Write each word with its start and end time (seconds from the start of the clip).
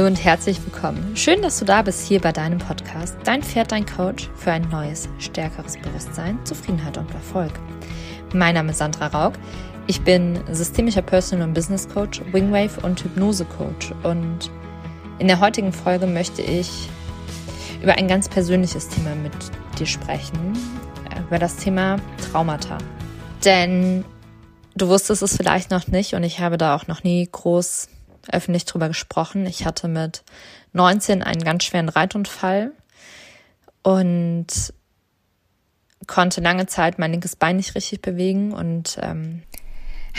Hallo 0.00 0.08
und 0.08 0.24
herzlich 0.24 0.58
willkommen. 0.64 1.14
Schön, 1.14 1.42
dass 1.42 1.58
du 1.58 1.66
da 1.66 1.82
bist 1.82 2.08
hier 2.08 2.22
bei 2.22 2.32
deinem 2.32 2.58
Podcast 2.58 3.18
Dein 3.24 3.42
Pferd, 3.42 3.70
dein 3.70 3.84
Coach 3.84 4.30
für 4.34 4.50
ein 4.50 4.66
neues, 4.70 5.10
stärkeres 5.18 5.76
Bewusstsein, 5.76 6.38
Zufriedenheit 6.46 6.96
und 6.96 7.12
Erfolg. 7.12 7.52
Mein 8.32 8.54
Name 8.54 8.70
ist 8.70 8.78
Sandra 8.78 9.08
Raug. 9.08 9.34
Ich 9.88 10.00
bin 10.00 10.40
systemischer 10.50 11.02
Personal 11.02 11.48
und 11.48 11.52
Business 11.52 11.86
Coach, 11.86 12.22
Wingwave 12.32 12.80
und 12.82 13.04
Hypnose 13.04 13.44
Coach 13.44 13.92
und 14.02 14.50
in 15.18 15.28
der 15.28 15.38
heutigen 15.38 15.70
Folge 15.70 16.06
möchte 16.06 16.40
ich 16.40 16.88
über 17.82 17.92
ein 17.92 18.08
ganz 18.08 18.26
persönliches 18.26 18.88
Thema 18.88 19.14
mit 19.16 19.34
dir 19.78 19.86
sprechen, 19.86 20.56
über 21.28 21.38
das 21.38 21.56
Thema 21.56 21.98
Traumata. 22.32 22.78
Denn 23.44 24.06
du 24.74 24.88
wusstest 24.88 25.20
es 25.20 25.36
vielleicht 25.36 25.70
noch 25.70 25.88
nicht 25.88 26.14
und 26.14 26.22
ich 26.22 26.40
habe 26.40 26.56
da 26.56 26.74
auch 26.74 26.86
noch 26.86 27.04
nie 27.04 27.28
groß 27.30 27.88
öffentlich 28.30 28.64
drüber 28.64 28.88
gesprochen. 28.88 29.46
Ich 29.46 29.64
hatte 29.64 29.88
mit 29.88 30.22
19 30.72 31.22
einen 31.22 31.42
ganz 31.42 31.64
schweren 31.64 31.88
Reitunfall 31.88 32.72
und 33.82 34.46
konnte 36.06 36.40
lange 36.40 36.66
Zeit 36.66 36.98
mein 36.98 37.12
linkes 37.12 37.36
Bein 37.36 37.56
nicht 37.56 37.74
richtig 37.74 38.02
bewegen 38.02 38.52
und 38.52 38.98
ähm, 39.02 39.42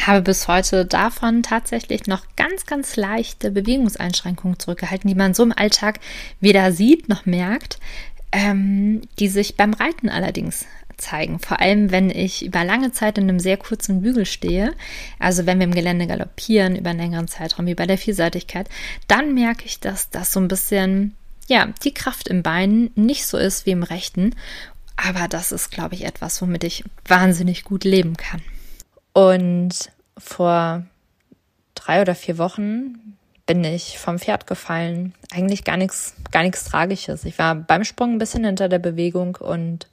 habe 0.05 0.21
bis 0.21 0.47
heute 0.47 0.85
davon 0.85 1.43
tatsächlich 1.43 2.07
noch 2.07 2.25
ganz, 2.35 2.65
ganz 2.65 2.95
leichte 2.95 3.51
Bewegungseinschränkungen 3.51 4.59
zurückgehalten, 4.59 5.07
die 5.07 5.15
man 5.15 5.33
so 5.33 5.43
im 5.43 5.51
Alltag 5.51 5.99
weder 6.39 6.71
sieht 6.71 7.09
noch 7.09 7.25
merkt, 7.25 7.79
ähm, 8.31 9.01
die 9.19 9.27
sich 9.27 9.57
beim 9.57 9.73
Reiten 9.73 10.09
allerdings 10.09 10.65
zeigen. 11.01 11.39
Vor 11.39 11.59
allem, 11.59 11.91
wenn 11.91 12.09
ich 12.09 12.45
über 12.45 12.63
lange 12.63 12.91
Zeit 12.91 13.17
in 13.17 13.25
einem 13.25 13.39
sehr 13.39 13.57
kurzen 13.57 14.01
Bügel 14.01 14.25
stehe, 14.25 14.73
also 15.19 15.45
wenn 15.45 15.59
wir 15.59 15.65
im 15.65 15.73
Gelände 15.73 16.07
galoppieren 16.07 16.75
über 16.75 16.91
einen 16.91 16.99
längeren 16.99 17.27
Zeitraum, 17.27 17.65
wie 17.65 17.75
bei 17.75 17.87
der 17.87 17.97
Vielseitigkeit, 17.97 18.69
dann 19.07 19.33
merke 19.33 19.65
ich, 19.65 19.79
dass 19.79 20.09
das 20.09 20.31
so 20.31 20.39
ein 20.39 20.47
bisschen, 20.47 21.15
ja, 21.47 21.67
die 21.83 21.93
Kraft 21.93 22.27
im 22.27 22.43
Bein 22.43 22.91
nicht 22.95 23.25
so 23.25 23.37
ist 23.37 23.65
wie 23.65 23.71
im 23.71 23.83
rechten. 23.83 24.35
Aber 24.95 25.27
das 25.27 25.51
ist, 25.51 25.71
glaube 25.71 25.95
ich, 25.95 26.05
etwas, 26.05 26.41
womit 26.41 26.63
ich 26.63 26.83
wahnsinnig 27.05 27.63
gut 27.63 27.83
leben 27.83 28.15
kann. 28.15 28.41
Und 29.13 29.91
vor 30.17 30.85
drei 31.75 32.01
oder 32.01 32.15
vier 32.15 32.37
Wochen 32.37 33.17
bin 33.45 33.63
ich 33.63 33.97
vom 33.97 34.19
Pferd 34.19 34.47
gefallen. 34.47 35.13
Eigentlich 35.31 35.63
gar 35.63 35.77
nichts, 35.77 36.15
gar 36.31 36.43
nichts 36.43 36.63
Tragisches. 36.63 37.25
Ich 37.25 37.37
war 37.37 37.55
beim 37.55 37.83
Sprung 37.83 38.13
ein 38.13 38.19
bisschen 38.19 38.45
hinter 38.45 38.69
der 38.69 38.79
Bewegung 38.79 39.35
und 39.35 39.87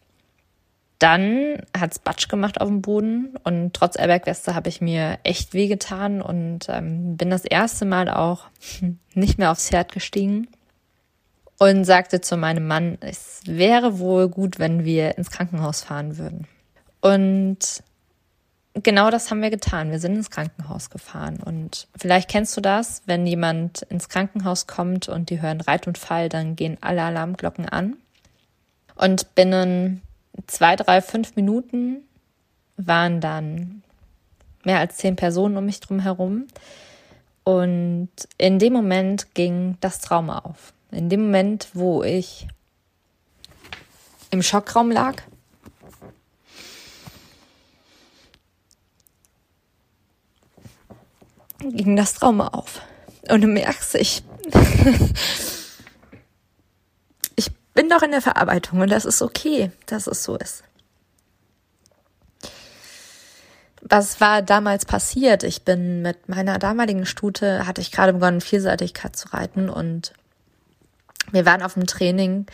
dann 0.98 1.62
hat's 1.78 1.98
Batsch 1.98 2.28
gemacht 2.28 2.60
auf 2.60 2.68
dem 2.68 2.82
Boden 2.82 3.36
und 3.44 3.72
trotz 3.74 3.96
Airbag-Weste 3.96 4.54
habe 4.54 4.68
ich 4.68 4.80
mir 4.80 5.18
echt 5.22 5.54
wehgetan 5.54 6.20
und 6.20 6.66
ähm, 6.68 7.16
bin 7.16 7.30
das 7.30 7.44
erste 7.44 7.84
Mal 7.84 8.08
auch 8.10 8.46
nicht 9.14 9.38
mehr 9.38 9.52
aufs 9.52 9.68
Pferd 9.68 9.92
gestiegen 9.92 10.48
und 11.58 11.84
sagte 11.84 12.20
zu 12.20 12.36
meinem 12.36 12.66
Mann, 12.66 12.98
es 13.00 13.42
wäre 13.44 13.98
wohl 13.98 14.28
gut, 14.28 14.58
wenn 14.58 14.84
wir 14.84 15.18
ins 15.18 15.30
Krankenhaus 15.30 15.82
fahren 15.82 16.18
würden. 16.18 16.46
Und 17.00 17.82
genau 18.74 19.10
das 19.10 19.30
haben 19.30 19.42
wir 19.42 19.50
getan. 19.50 19.90
Wir 19.90 19.98
sind 19.98 20.16
ins 20.16 20.30
Krankenhaus 20.30 20.90
gefahren. 20.90 21.38
Und 21.44 21.88
vielleicht 21.96 22.30
kennst 22.30 22.56
du 22.56 22.60
das, 22.60 23.02
wenn 23.06 23.26
jemand 23.26 23.82
ins 23.82 24.08
Krankenhaus 24.08 24.66
kommt 24.66 25.08
und 25.08 25.30
die 25.30 25.42
hören 25.42 25.60
Reitunfall, 25.60 26.28
dann 26.28 26.56
gehen 26.56 26.78
alle 26.80 27.02
Alarmglocken 27.02 27.68
an. 27.68 27.96
Und 28.94 29.34
binnen 29.34 30.02
zwei, 30.46 30.76
drei, 30.76 31.02
fünf 31.02 31.36
Minuten 31.36 32.02
waren 32.76 33.20
dann 33.20 33.82
mehr 34.64 34.78
als 34.78 34.96
zehn 34.96 35.16
Personen 35.16 35.56
um 35.56 35.64
mich 35.64 35.80
drum 35.80 36.00
herum. 36.00 36.46
Und 37.44 38.10
in 38.36 38.58
dem 38.58 38.72
Moment 38.72 39.34
ging 39.34 39.78
das 39.80 40.00
Trauma 40.00 40.40
auf. 40.40 40.72
In 40.90 41.08
dem 41.08 41.22
Moment, 41.22 41.68
wo 41.74 42.02
ich 42.02 42.46
im 44.30 44.42
Schockraum 44.42 44.90
lag, 44.90 45.22
ging 51.60 51.96
das 51.96 52.14
Trauma 52.14 52.48
auf. 52.48 52.80
Und 53.28 53.40
du 53.42 53.46
merkst, 53.46 53.94
ich 53.96 54.22
bin 57.78 57.88
doch 57.88 58.02
in 58.02 58.10
der 58.10 58.20
Verarbeitung 58.20 58.80
und 58.80 58.90
das 58.90 59.04
ist 59.04 59.22
okay, 59.22 59.70
dass 59.86 60.08
es 60.08 60.24
so 60.24 60.34
ist. 60.34 60.64
Was 63.82 64.20
war 64.20 64.42
damals 64.42 64.84
passiert? 64.84 65.44
Ich 65.44 65.62
bin 65.62 66.02
mit 66.02 66.28
meiner 66.28 66.58
damaligen 66.58 67.06
Stute, 67.06 67.68
hatte 67.68 67.80
ich 67.80 67.92
gerade 67.92 68.14
begonnen, 68.14 68.40
Vielseitigkeit 68.40 69.14
zu 69.14 69.28
reiten 69.28 69.68
und 69.68 70.12
wir 71.30 71.46
waren 71.46 71.62
auf 71.62 71.74
dem 71.74 71.86
Training 71.86 72.46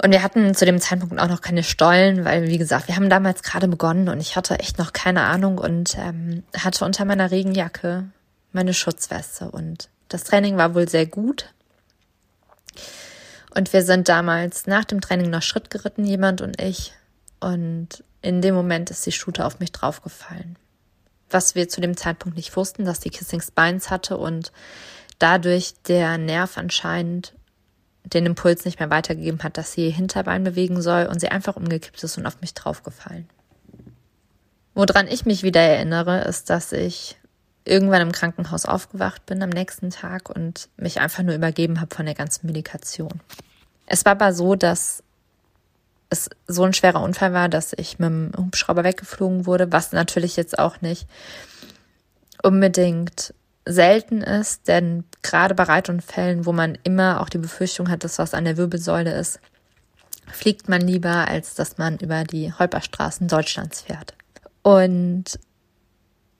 und 0.00 0.12
wir 0.12 0.22
hatten 0.22 0.54
zu 0.54 0.64
dem 0.64 0.78
Zeitpunkt 0.78 1.18
auch 1.18 1.26
noch 1.26 1.40
keine 1.40 1.64
Stollen, 1.64 2.24
weil, 2.24 2.46
wie 2.46 2.58
gesagt, 2.58 2.86
wir 2.86 2.94
haben 2.94 3.10
damals 3.10 3.42
gerade 3.42 3.66
begonnen 3.66 4.08
und 4.08 4.20
ich 4.20 4.36
hatte 4.36 4.60
echt 4.60 4.78
noch 4.78 4.92
keine 4.92 5.22
Ahnung 5.22 5.58
und 5.58 5.98
ähm, 5.98 6.44
hatte 6.56 6.84
unter 6.84 7.04
meiner 7.04 7.32
Regenjacke 7.32 8.04
meine 8.52 8.72
Schutzweste 8.72 9.50
und 9.50 9.88
das 10.08 10.22
Training 10.22 10.56
war 10.56 10.76
wohl 10.76 10.88
sehr 10.88 11.06
gut. 11.06 11.52
Und 13.54 13.72
wir 13.72 13.82
sind 13.82 14.08
damals 14.08 14.66
nach 14.66 14.84
dem 14.84 15.00
Training 15.00 15.30
noch 15.30 15.42
Schritt 15.42 15.70
geritten, 15.70 16.04
jemand 16.04 16.40
und 16.40 16.60
ich. 16.60 16.92
Und 17.40 18.04
in 18.22 18.42
dem 18.42 18.54
Moment 18.54 18.90
ist 18.90 19.04
die 19.06 19.12
Stute 19.12 19.44
auf 19.44 19.60
mich 19.60 19.72
draufgefallen. 19.72 20.56
Was 21.30 21.54
wir 21.54 21.68
zu 21.68 21.80
dem 21.80 21.96
Zeitpunkt 21.96 22.36
nicht 22.36 22.56
wussten, 22.56 22.84
dass 22.84 23.00
die 23.00 23.10
Kissing 23.10 23.40
Spines 23.40 23.90
hatte 23.90 24.18
und 24.18 24.52
dadurch 25.18 25.74
der 25.86 26.18
Nerv 26.18 26.58
anscheinend 26.58 27.34
den 28.04 28.26
Impuls 28.26 28.64
nicht 28.64 28.78
mehr 28.78 28.90
weitergegeben 28.90 29.42
hat, 29.42 29.56
dass 29.56 29.72
sie 29.72 29.86
ihr 29.86 29.92
Hinterbein 29.92 30.42
bewegen 30.42 30.80
soll 30.80 31.06
und 31.06 31.20
sie 31.20 31.28
einfach 31.28 31.56
umgekippt 31.56 32.02
ist 32.02 32.18
und 32.18 32.26
auf 32.26 32.40
mich 32.40 32.54
draufgefallen. 32.54 33.28
Woran 34.74 35.08
ich 35.08 35.26
mich 35.26 35.42
wieder 35.42 35.60
erinnere, 35.60 36.22
ist, 36.22 36.50
dass 36.50 36.72
ich 36.72 37.16
irgendwann 37.64 38.02
im 38.02 38.12
Krankenhaus 38.12 38.66
aufgewacht 38.66 39.26
bin 39.26 39.42
am 39.42 39.50
nächsten 39.50 39.90
Tag 39.90 40.30
und 40.30 40.68
mich 40.76 41.00
einfach 41.00 41.22
nur 41.22 41.34
übergeben 41.34 41.80
habe 41.80 41.94
von 41.94 42.06
der 42.06 42.14
ganzen 42.14 42.46
Medikation. 42.46 43.20
Es 43.86 44.04
war 44.04 44.12
aber 44.12 44.32
so, 44.32 44.54
dass 44.54 45.02
es 46.08 46.28
so 46.46 46.64
ein 46.64 46.72
schwerer 46.72 47.02
Unfall 47.02 47.32
war, 47.32 47.48
dass 47.48 47.72
ich 47.76 47.98
mit 47.98 48.08
dem 48.08 48.32
Hubschrauber 48.36 48.84
weggeflogen 48.84 49.46
wurde, 49.46 49.70
was 49.72 49.92
natürlich 49.92 50.36
jetzt 50.36 50.58
auch 50.58 50.80
nicht 50.80 51.06
unbedingt 52.42 53.34
selten 53.66 54.22
ist, 54.22 54.66
denn 54.68 55.04
gerade 55.22 55.54
bei 55.54 55.64
Reitunfällen, 55.64 56.46
wo 56.46 56.52
man 56.52 56.78
immer 56.82 57.20
auch 57.20 57.28
die 57.28 57.38
Befürchtung 57.38 57.90
hat, 57.90 58.04
dass 58.04 58.18
was 58.18 58.34
an 58.34 58.44
der 58.44 58.56
Wirbelsäule 58.56 59.12
ist, 59.12 59.38
fliegt 60.32 60.68
man 60.68 60.80
lieber, 60.80 61.28
als 61.28 61.54
dass 61.54 61.78
man 61.78 61.98
über 61.98 62.24
die 62.24 62.52
Holperstraßen 62.52 63.28
Deutschlands 63.28 63.82
fährt. 63.82 64.14
Und 64.62 65.38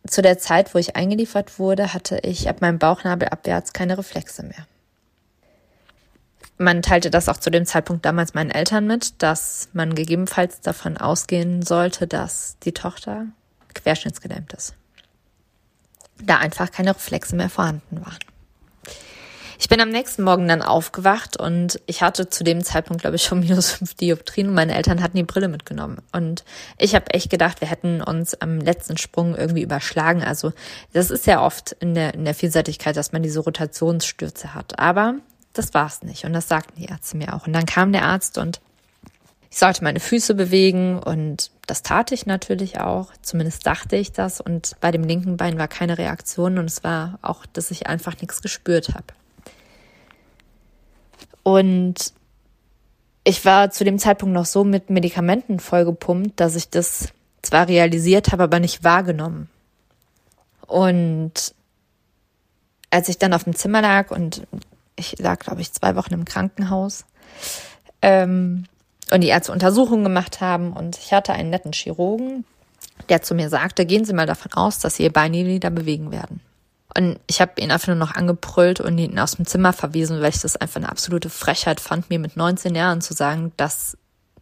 zu 0.06 0.22
der 0.22 0.38
Zeit, 0.38 0.74
wo 0.74 0.78
ich 0.78 0.96
eingeliefert 0.96 1.58
wurde, 1.58 1.92
hatte 1.92 2.18
ich 2.22 2.48
ab 2.48 2.60
meinem 2.60 2.78
Bauchnabel 2.78 3.28
abwärts 3.28 3.72
keine 3.72 3.98
Reflexe 3.98 4.42
mehr. 4.42 4.66
Man 6.58 6.82
teilte 6.82 7.10
das 7.10 7.28
auch 7.28 7.38
zu 7.38 7.50
dem 7.50 7.64
Zeitpunkt 7.64 8.04
damals 8.04 8.34
meinen 8.34 8.50
Eltern 8.50 8.86
mit, 8.86 9.22
dass 9.22 9.70
man 9.72 9.94
gegebenenfalls 9.94 10.60
davon 10.60 10.98
ausgehen 10.98 11.62
sollte, 11.62 12.06
dass 12.06 12.58
die 12.62 12.72
Tochter 12.72 13.26
querschnittsgelähmt 13.72 14.52
ist. 14.52 14.74
Da 16.22 16.36
einfach 16.36 16.70
keine 16.70 16.94
Reflexe 16.94 17.34
mehr 17.34 17.48
vorhanden 17.48 18.04
waren. 18.04 18.18
Ich 19.62 19.68
bin 19.68 19.78
am 19.82 19.90
nächsten 19.90 20.22
Morgen 20.22 20.48
dann 20.48 20.62
aufgewacht 20.62 21.36
und 21.36 21.82
ich 21.84 22.00
hatte 22.00 22.30
zu 22.30 22.44
dem 22.44 22.64
Zeitpunkt, 22.64 23.02
glaube 23.02 23.16
ich, 23.16 23.22
schon 23.22 23.40
minus 23.46 23.72
fünf 23.72 23.92
Dioptrien 23.92 24.48
und 24.48 24.54
meine 24.54 24.74
Eltern 24.74 25.02
hatten 25.02 25.18
die 25.18 25.22
Brille 25.22 25.48
mitgenommen. 25.48 25.98
Und 26.12 26.44
ich 26.78 26.94
habe 26.94 27.10
echt 27.10 27.28
gedacht, 27.28 27.60
wir 27.60 27.68
hätten 27.68 28.00
uns 28.00 28.40
am 28.40 28.58
letzten 28.58 28.96
Sprung 28.96 29.36
irgendwie 29.36 29.60
überschlagen. 29.60 30.22
Also 30.22 30.54
das 30.94 31.10
ist 31.10 31.26
ja 31.26 31.44
oft 31.44 31.72
in 31.72 31.94
der, 31.94 32.14
in 32.14 32.24
der 32.24 32.32
Vielseitigkeit, 32.32 32.96
dass 32.96 33.12
man 33.12 33.22
diese 33.22 33.40
Rotationsstürze 33.40 34.54
hat. 34.54 34.78
Aber 34.78 35.16
das 35.52 35.74
war's 35.74 36.02
nicht. 36.04 36.24
Und 36.24 36.32
das 36.32 36.48
sagten 36.48 36.80
die 36.80 36.86
Ärzte 36.86 37.18
mir 37.18 37.34
auch. 37.34 37.46
Und 37.46 37.52
dann 37.52 37.66
kam 37.66 37.92
der 37.92 38.04
Arzt 38.04 38.38
und 38.38 38.62
ich 39.50 39.58
sollte 39.58 39.84
meine 39.84 40.00
Füße 40.00 40.34
bewegen 40.34 40.98
und 40.98 41.50
das 41.66 41.82
tat 41.82 42.12
ich 42.12 42.24
natürlich 42.24 42.80
auch. 42.80 43.12
Zumindest 43.20 43.66
dachte 43.66 43.96
ich 43.96 44.12
das. 44.12 44.40
Und 44.40 44.76
bei 44.80 44.90
dem 44.90 45.04
linken 45.04 45.36
Bein 45.36 45.58
war 45.58 45.68
keine 45.68 45.98
Reaktion 45.98 46.56
und 46.56 46.64
es 46.64 46.82
war 46.82 47.18
auch, 47.20 47.44
dass 47.44 47.70
ich 47.70 47.88
einfach 47.88 48.18
nichts 48.22 48.40
gespürt 48.40 48.94
habe. 48.94 49.12
Und 51.42 52.12
ich 53.24 53.44
war 53.44 53.70
zu 53.70 53.84
dem 53.84 53.98
Zeitpunkt 53.98 54.34
noch 54.34 54.46
so 54.46 54.64
mit 54.64 54.90
Medikamenten 54.90 55.60
vollgepumpt, 55.60 56.38
dass 56.40 56.56
ich 56.56 56.70
das 56.70 57.08
zwar 57.42 57.68
realisiert 57.68 58.32
habe, 58.32 58.44
aber 58.44 58.60
nicht 58.60 58.84
wahrgenommen. 58.84 59.48
Und 60.66 61.54
als 62.90 63.08
ich 63.08 63.18
dann 63.18 63.32
auf 63.32 63.44
dem 63.44 63.54
Zimmer 63.54 63.82
lag 63.82 64.10
und 64.10 64.46
ich 64.96 65.18
lag, 65.18 65.38
glaube 65.38 65.60
ich, 65.60 65.72
zwei 65.72 65.96
Wochen 65.96 66.14
im 66.14 66.24
Krankenhaus 66.24 67.04
ähm, 68.02 68.66
und 69.12 69.20
die 69.22 69.28
Ärzte 69.28 69.52
Untersuchungen 69.52 70.04
gemacht 70.04 70.40
haben 70.40 70.72
und 70.72 70.98
ich 70.98 71.12
hatte 71.12 71.32
einen 71.32 71.50
netten 71.50 71.72
Chirurgen, 71.72 72.44
der 73.08 73.22
zu 73.22 73.34
mir 73.34 73.48
sagte, 73.48 73.86
gehen 73.86 74.04
Sie 74.04 74.12
mal 74.12 74.26
davon 74.26 74.52
aus, 74.52 74.78
dass 74.78 74.96
Sie 74.96 75.04
Ihr 75.04 75.12
Bein 75.12 75.32
nie 75.32 75.46
wieder 75.46 75.70
bewegen 75.70 76.12
werden. 76.12 76.40
Und 76.96 77.20
ich 77.28 77.40
habe 77.40 77.60
ihn 77.60 77.70
einfach 77.70 77.88
nur 77.88 77.96
noch 77.96 78.14
angebrüllt 78.14 78.80
und 78.80 78.98
ihn 78.98 79.18
aus 79.18 79.36
dem 79.36 79.46
Zimmer 79.46 79.72
verwiesen, 79.72 80.20
weil 80.20 80.30
ich 80.30 80.40
das 80.40 80.56
einfach 80.56 80.76
eine 80.76 80.88
absolute 80.88 81.30
Frechheit 81.30 81.80
fand, 81.80 82.10
mir 82.10 82.18
mit 82.18 82.36
19 82.36 82.74
Jahren 82.74 83.00
zu 83.00 83.14
sagen, 83.14 83.52
dass, 83.56 83.96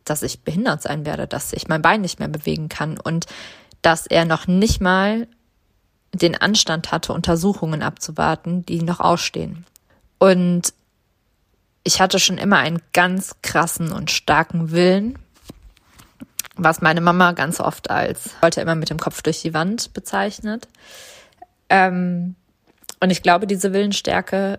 dass 0.05 0.23
ich 0.23 0.41
behindert 0.41 0.83
sein 0.83 1.05
werde, 1.05 1.27
dass 1.27 1.53
ich 1.53 1.69
mein 1.69 1.83
Bein 1.83 2.01
nicht 2.01 2.19
mehr 2.19 2.29
bewegen 2.29 2.69
kann 2.69 2.99
und 2.99 3.27
dass 3.83 4.07
er 4.07 4.25
noch 4.25 4.47
nicht 4.47 4.81
mal 4.81 5.29
den 6.13 6.41
Anstand 6.41 6.91
hatte, 6.91 7.13
Untersuchungen 7.13 7.83
abzuwarten, 7.83 8.65
die 8.65 8.83
noch 8.83 9.01
ausstehen. 9.01 9.67
Und 10.19 10.73
ich 11.85 12.01
hatte 12.01 12.19
schon 12.19 12.39
immer 12.39 12.59
einen 12.59 12.83
ganz 12.93 13.37
krassen 13.43 13.93
und 13.93 14.11
starken 14.11 14.73
Willen, 14.73 15.19
was 16.57 16.81
meine 16.81 17.01
Mama 17.01 17.33
ganz 17.33 17.61
oft 17.61 17.91
als 17.91 18.31
wollte 18.41 18.61
immer 18.61 18.75
mit 18.75 18.91
dem 18.91 18.99
Kopf 18.99 19.23
durch 19.23 19.43
die 19.43 19.55
Wand 19.55 19.93
bezeichnet. 19.95 20.67
Ähm, 21.71 22.35
und 23.01 23.11
ich 23.11 23.23
glaube, 23.23 23.47
diese 23.47 23.73
Willensstärke 23.73 24.59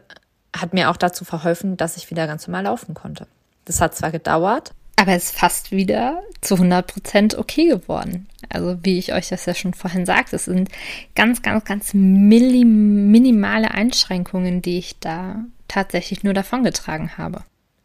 hat 0.55 0.73
mir 0.73 0.89
auch 0.89 0.97
dazu 0.97 1.25
verholfen, 1.25 1.77
dass 1.77 1.97
ich 1.97 2.09
wieder 2.09 2.27
ganz 2.27 2.47
normal 2.47 2.63
laufen 2.63 2.93
konnte. 2.93 3.27
Das 3.65 3.81
hat 3.81 3.95
zwar 3.95 4.11
gedauert, 4.11 4.73
aber 4.95 5.13
es 5.13 5.25
ist 5.25 5.37
fast 5.37 5.71
wieder 5.71 6.21
zu 6.41 6.55
100 6.55 6.87
Prozent 6.87 7.37
okay 7.37 7.67
geworden. 7.67 8.27
Also 8.49 8.79
wie 8.81 8.97
ich 8.97 9.13
euch 9.13 9.29
das 9.29 9.45
ja 9.45 9.53
schon 9.53 9.73
vorhin 9.73 10.05
sagte, 10.05 10.35
es 10.35 10.45
sind 10.45 10.69
ganz, 11.15 11.41
ganz, 11.41 11.63
ganz 11.65 11.93
minimale 11.93 13.71
Einschränkungen, 13.71 14.61
die 14.61 14.79
ich 14.79 14.99
da 14.99 15.45
tatsächlich 15.67 16.23
nur 16.23 16.33
davongetragen 16.33 17.17
habe. 17.17 17.43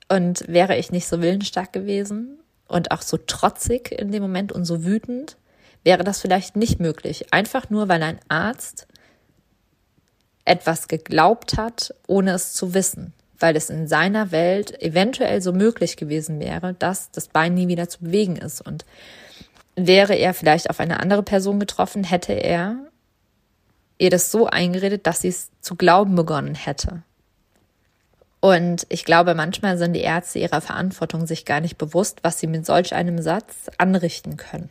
Und 0.08 0.44
wäre 0.48 0.76
ich 0.76 0.90
nicht 0.90 1.06
so 1.06 1.20
willensstark 1.20 1.72
gewesen 1.72 2.38
und 2.66 2.90
auch 2.90 3.02
so 3.02 3.16
trotzig 3.16 3.92
in 3.92 4.10
dem 4.10 4.22
Moment 4.22 4.52
und 4.52 4.64
so 4.64 4.84
wütend, 4.84 5.36
wäre 5.84 6.02
das 6.02 6.20
vielleicht 6.20 6.56
nicht 6.56 6.80
möglich. 6.80 7.32
Einfach 7.32 7.70
nur, 7.70 7.88
weil 7.88 8.02
ein 8.02 8.18
Arzt 8.28 8.88
etwas 10.44 10.88
geglaubt 10.88 11.56
hat, 11.56 11.94
ohne 12.06 12.32
es 12.32 12.52
zu 12.52 12.74
wissen 12.74 13.12
weil 13.44 13.56
es 13.56 13.68
in 13.68 13.86
seiner 13.86 14.32
Welt 14.32 14.80
eventuell 14.82 15.42
so 15.42 15.52
möglich 15.52 15.98
gewesen 15.98 16.40
wäre, 16.40 16.72
dass 16.72 17.10
das 17.10 17.28
Bein 17.28 17.52
nie 17.52 17.68
wieder 17.68 17.90
zu 17.90 18.00
bewegen 18.00 18.36
ist. 18.36 18.60
Und 18.60 18.86
wäre 19.76 20.14
er 20.14 20.32
vielleicht 20.34 20.70
auf 20.70 20.80
eine 20.80 21.00
andere 21.00 21.22
Person 21.22 21.60
getroffen, 21.60 22.04
hätte 22.04 22.32
er 22.32 22.76
ihr 23.98 24.10
das 24.10 24.30
so 24.30 24.46
eingeredet, 24.46 25.06
dass 25.06 25.20
sie 25.20 25.28
es 25.28 25.50
zu 25.60 25.76
glauben 25.76 26.14
begonnen 26.14 26.54
hätte. 26.54 27.02
Und 28.40 28.86
ich 28.88 29.04
glaube, 29.04 29.34
manchmal 29.34 29.78
sind 29.78 29.94
die 29.94 30.00
Ärzte 30.00 30.38
ihrer 30.38 30.60
Verantwortung 30.60 31.26
sich 31.26 31.44
gar 31.44 31.60
nicht 31.60 31.78
bewusst, 31.78 32.20
was 32.22 32.38
sie 32.38 32.46
mit 32.46 32.66
solch 32.66 32.94
einem 32.94 33.20
Satz 33.20 33.70
anrichten 33.78 34.36
können. 34.36 34.68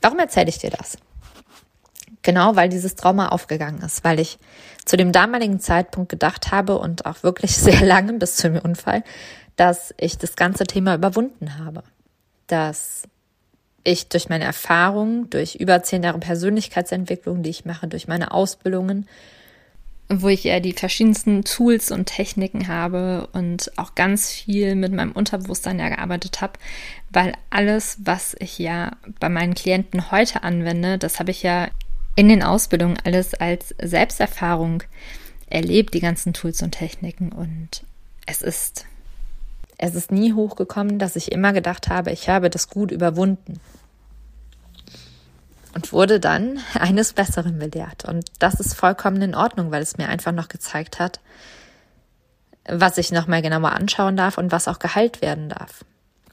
Warum 0.00 0.18
erzähle 0.18 0.48
ich 0.48 0.58
dir 0.58 0.70
das? 0.70 0.98
Genau, 2.24 2.56
weil 2.56 2.70
dieses 2.70 2.96
Trauma 2.96 3.28
aufgegangen 3.28 3.82
ist, 3.82 4.02
weil 4.02 4.18
ich 4.18 4.38
zu 4.86 4.96
dem 4.96 5.12
damaligen 5.12 5.60
Zeitpunkt 5.60 6.08
gedacht 6.08 6.50
habe 6.50 6.78
und 6.78 7.06
auch 7.06 7.22
wirklich 7.22 7.56
sehr 7.56 7.82
lange 7.82 8.14
bis 8.14 8.36
zu 8.36 8.50
dem 8.50 8.60
Unfall, 8.60 9.04
dass 9.56 9.94
ich 9.98 10.18
das 10.18 10.34
ganze 10.34 10.64
Thema 10.64 10.96
überwunden 10.96 11.58
habe. 11.58 11.84
Dass 12.48 13.02
ich 13.84 14.08
durch 14.08 14.30
meine 14.30 14.44
Erfahrungen, 14.44 15.28
durch 15.28 15.56
über 15.56 15.82
zehn 15.82 16.02
Jahre 16.02 16.18
Persönlichkeitsentwicklung, 16.18 17.42
die 17.42 17.50
ich 17.50 17.66
mache, 17.66 17.86
durch 17.86 18.08
meine 18.08 18.32
Ausbildungen, 18.32 19.06
wo 20.08 20.28
ich 20.28 20.44
ja 20.44 20.60
die 20.60 20.72
verschiedensten 20.72 21.44
Tools 21.44 21.90
und 21.90 22.06
Techniken 22.06 22.68
habe 22.68 23.28
und 23.32 23.70
auch 23.76 23.94
ganz 23.94 24.30
viel 24.30 24.74
mit 24.76 24.92
meinem 24.92 25.12
Unterbewusstsein 25.12 25.78
ja 25.78 25.90
gearbeitet 25.90 26.40
habe, 26.40 26.54
weil 27.10 27.34
alles, 27.50 27.98
was 28.00 28.34
ich 28.38 28.58
ja 28.58 28.92
bei 29.20 29.28
meinen 29.28 29.54
Klienten 29.54 30.10
heute 30.10 30.42
anwende, 30.42 30.96
das 30.96 31.20
habe 31.20 31.30
ich 31.30 31.42
ja 31.42 31.68
in 32.16 32.28
den 32.28 32.42
Ausbildungen 32.42 32.98
alles 33.04 33.34
als 33.34 33.74
Selbsterfahrung 33.80 34.82
erlebt, 35.46 35.94
die 35.94 36.00
ganzen 36.00 36.32
Tools 36.32 36.62
und 36.62 36.72
Techniken. 36.72 37.32
Und 37.32 37.84
es 38.26 38.42
ist, 38.42 38.86
es 39.78 39.94
ist 39.94 40.12
nie 40.12 40.32
hochgekommen, 40.32 40.98
dass 40.98 41.16
ich 41.16 41.32
immer 41.32 41.52
gedacht 41.52 41.88
habe, 41.88 42.12
ich 42.12 42.28
habe 42.28 42.50
das 42.50 42.68
gut 42.68 42.90
überwunden. 42.90 43.60
Und 45.74 45.92
wurde 45.92 46.20
dann 46.20 46.60
eines 46.74 47.12
Besseren 47.12 47.58
belehrt. 47.58 48.04
Und 48.04 48.30
das 48.38 48.60
ist 48.60 48.74
vollkommen 48.74 49.20
in 49.22 49.34
Ordnung, 49.34 49.70
weil 49.70 49.82
es 49.82 49.96
mir 49.96 50.08
einfach 50.08 50.32
noch 50.32 50.48
gezeigt 50.48 51.00
hat, 51.00 51.20
was 52.66 52.96
ich 52.96 53.12
nochmal 53.12 53.42
genauer 53.42 53.72
anschauen 53.72 54.16
darf 54.16 54.38
und 54.38 54.52
was 54.52 54.68
auch 54.68 54.78
geheilt 54.78 55.20
werden 55.20 55.48
darf. 55.48 55.84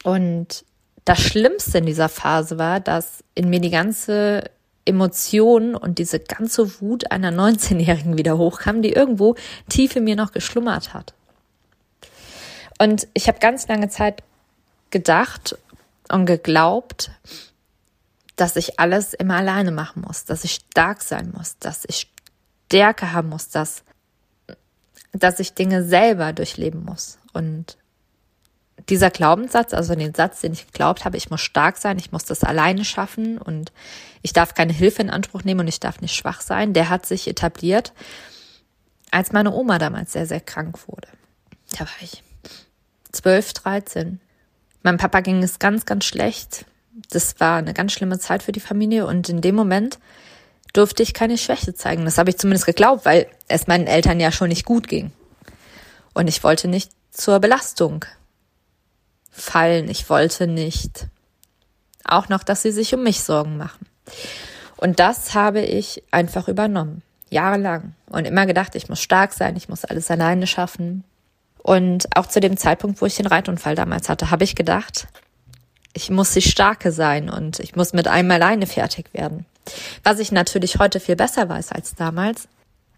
Und 0.04 0.64
das 1.06 1.20
Schlimmste 1.20 1.80
in 1.80 1.86
dieser 1.86 2.08
Phase 2.08 2.58
war, 2.58 2.80
dass 2.80 3.24
in 3.36 3.50
mir 3.50 3.60
die 3.60 3.72
ganze 3.72 4.44
Emotionen 4.86 5.76
und 5.76 6.00
diese 6.00 6.20
ganze 6.20 6.82
Wut 6.82 7.12
einer 7.12 7.32
19-Jährigen 7.32 8.18
wieder 8.18 8.38
hochkam, 8.38 8.82
die 8.82 8.94
irgendwo 8.94 9.36
tief 9.70 9.96
in 9.96 10.04
mir 10.04 10.16
noch 10.16 10.32
geschlummert 10.32 10.94
hat. 10.94 11.14
Und 12.80 13.08
ich 13.14 13.28
habe 13.28 13.40
ganz 13.40 13.68
lange 13.68 13.90
Zeit 13.90 14.24
gedacht 14.90 15.58
und 16.10 16.26
geglaubt, 16.26 17.12
dass 18.36 18.56
ich 18.56 18.80
alles 18.80 19.14
immer 19.14 19.36
alleine 19.36 19.72
machen 19.72 20.04
muss, 20.06 20.26
dass 20.26 20.44
ich 20.44 20.56
stark 20.56 21.02
sein 21.02 21.32
muss, 21.36 21.58
dass 21.60 21.86
ich 21.86 22.12
Stärke 22.66 23.12
haben 23.12 23.30
muss, 23.30 23.50
dass, 23.50 23.84
dass 25.12 25.40
ich 25.40 25.54
Dinge 25.54 25.84
selber 25.84 26.34
durchleben 26.34 26.84
muss. 26.86 27.20
Und 27.34 27.78
dieser 28.90 29.10
Glaubenssatz, 29.10 29.74
also 29.74 29.96
den 29.96 30.14
Satz, 30.14 30.42
den 30.42 30.54
ich 30.54 30.68
geglaubt 30.68 31.06
habe, 31.06 31.18
ich 31.18 31.30
muss 31.30 31.42
stark 31.42 31.78
sein, 31.78 31.98
ich 32.00 32.12
muss 32.12 32.26
das 32.26 32.44
alleine 32.44 32.86
schaffen 32.86 33.38
und 33.38 33.72
ich 34.22 34.34
darf 34.34 34.54
keine 34.54 34.74
Hilfe 34.74 35.02
in 35.02 35.10
Anspruch 35.10 35.44
nehmen 35.44 35.62
und 35.62 35.68
ich 35.68 35.80
darf 35.80 36.02
nicht 36.02 36.16
schwach 36.16 36.42
sein, 36.42 36.74
der 36.74 36.90
hat 36.90 37.06
sich 37.06 37.28
etabliert, 37.28 37.94
als 39.12 39.32
meine 39.32 39.52
Oma 39.52 39.78
damals 39.78 40.14
sehr, 40.14 40.26
sehr 40.26 40.40
krank 40.40 40.88
wurde. 40.88 41.08
Da 41.74 41.82
war 41.82 42.02
ich 42.02 42.24
zwölf, 43.12 43.54
dreizehn. 43.54 44.20
Meinem 44.84 44.98
Papa 44.98 45.20
ging 45.20 45.44
es 45.44 45.60
ganz, 45.60 45.86
ganz 45.86 46.06
schlecht. 46.06 46.66
Das 47.10 47.40
war 47.40 47.58
eine 47.58 47.74
ganz 47.74 47.92
schlimme 47.92 48.20
Zeit 48.20 48.44
für 48.44 48.52
die 48.52 48.60
Familie 48.60 49.06
und 49.06 49.30
in 49.30 49.42
dem 49.42 49.56
Moment 49.56 50.00
durfte 50.74 51.04
ich 51.04 51.14
keine 51.14 51.38
Schwäche 51.38 51.74
zeigen. 51.74 52.06
Das 52.06 52.18
habe 52.18 52.30
ich 52.30 52.38
zumindest 52.38 52.66
geglaubt, 52.66 53.06
weil 53.06 53.28
es 53.48 53.68
meinen 53.68 53.88
Eltern 53.88 54.20
ja 54.20 54.32
schon 54.32 54.50
nicht 54.50 54.66
gut 54.66 54.88
ging. 54.88 55.12
Und 56.14 56.28
ich 56.28 56.44
wollte 56.44 56.68
nicht 56.68 56.92
zur 57.12 57.40
Belastung 57.40 58.06
fallen. 59.32 59.90
Ich 59.90 60.10
wollte 60.10 60.48
nicht 60.48 61.08
auch 62.04 62.30
noch, 62.30 62.44
dass 62.44 62.62
sie 62.62 62.72
sich 62.72 62.94
um 62.94 63.04
mich 63.04 63.24
Sorgen 63.24 63.58
machen. 63.58 63.88
Und 64.78 65.00
das 65.00 65.34
habe 65.34 65.62
ich 65.62 66.04
einfach 66.12 66.48
übernommen, 66.48 67.02
jahrelang. 67.30 67.96
Und 68.10 68.26
immer 68.26 68.46
gedacht, 68.46 68.76
ich 68.76 68.90
muss 68.90 69.02
stark 69.02 69.34
sein, 69.34 69.56
ich 69.56 69.70
muss 69.70 69.86
alles 69.86 70.12
alleine 70.12 70.48
schaffen. 70.48 71.04
Und 71.60 72.08
auch 72.16 72.26
zu 72.26 72.40
dem 72.40 72.58
Zeitpunkt, 72.58 73.02
wo 73.02 73.06
ich 73.06 73.16
den 73.16 73.28
Reitunfall 73.28 73.76
damals 73.76 74.10
hatte, 74.10 74.32
habe 74.32 74.44
ich 74.44 74.56
gedacht, 74.56 75.08
ich 75.94 76.10
muss 76.10 76.34
die 76.34 76.42
Starke 76.42 76.92
sein 76.92 77.30
und 77.30 77.60
ich 77.60 77.76
muss 77.76 77.94
mit 77.94 78.08
einem 78.08 78.32
alleine 78.32 78.66
fertig 78.66 79.14
werden. 79.14 79.46
Was 80.04 80.20
ich 80.20 80.32
natürlich 80.32 80.80
heute 80.80 81.00
viel 81.00 81.16
besser 81.16 81.48
weiß 81.48 81.72
als 81.72 81.96
damals, 81.96 82.48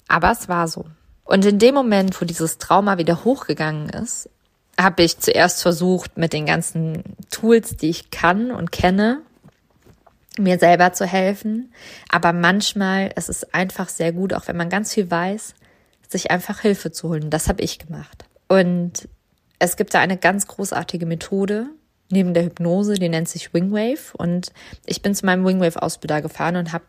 aber 0.07 0.31
es 0.31 0.47
war 0.47 0.67
so. 0.67 0.85
Und 1.25 1.45
in 1.45 1.59
dem 1.59 1.75
Moment, 1.75 2.19
wo 2.21 2.25
dieses 2.25 2.57
Trauma 2.57 2.97
wieder 2.97 3.23
hochgegangen 3.23 3.89
ist, 3.89 4.29
habe 4.79 5.03
ich 5.03 5.19
zuerst 5.19 5.61
versucht, 5.61 6.17
mit 6.17 6.33
den 6.33 6.45
ganzen 6.45 7.03
Tools, 7.29 7.77
die 7.77 7.89
ich 7.89 8.11
kann 8.11 8.51
und 8.51 8.71
kenne, 8.71 9.21
mir 10.37 10.57
selber 10.57 10.93
zu 10.93 11.05
helfen. 11.05 11.71
Aber 12.09 12.33
manchmal 12.33 13.11
ist 13.15 13.29
es 13.29 13.53
einfach 13.53 13.89
sehr 13.89 14.11
gut, 14.11 14.33
auch 14.33 14.47
wenn 14.47 14.57
man 14.57 14.69
ganz 14.69 14.93
viel 14.93 15.09
weiß, 15.09 15.53
sich 16.09 16.31
einfach 16.31 16.61
Hilfe 16.61 16.91
zu 16.91 17.09
holen. 17.09 17.29
Das 17.29 17.49
habe 17.49 17.61
ich 17.61 17.79
gemacht. 17.79 18.25
Und 18.47 19.07
es 19.59 19.77
gibt 19.77 19.93
da 19.93 19.99
eine 19.99 20.17
ganz 20.17 20.47
großartige 20.47 21.05
Methode 21.05 21.67
neben 22.09 22.33
der 22.33 22.45
Hypnose, 22.45 22.95
die 22.95 23.09
nennt 23.09 23.27
sich 23.27 23.53
Wingwave. 23.53 24.15
Und 24.17 24.53
ich 24.85 25.01
bin 25.01 25.15
zu 25.15 25.25
meinem 25.25 25.45
Wingwave-Ausbilder 25.45 26.21
gefahren 26.21 26.55
und 26.55 26.71
habe 26.71 26.85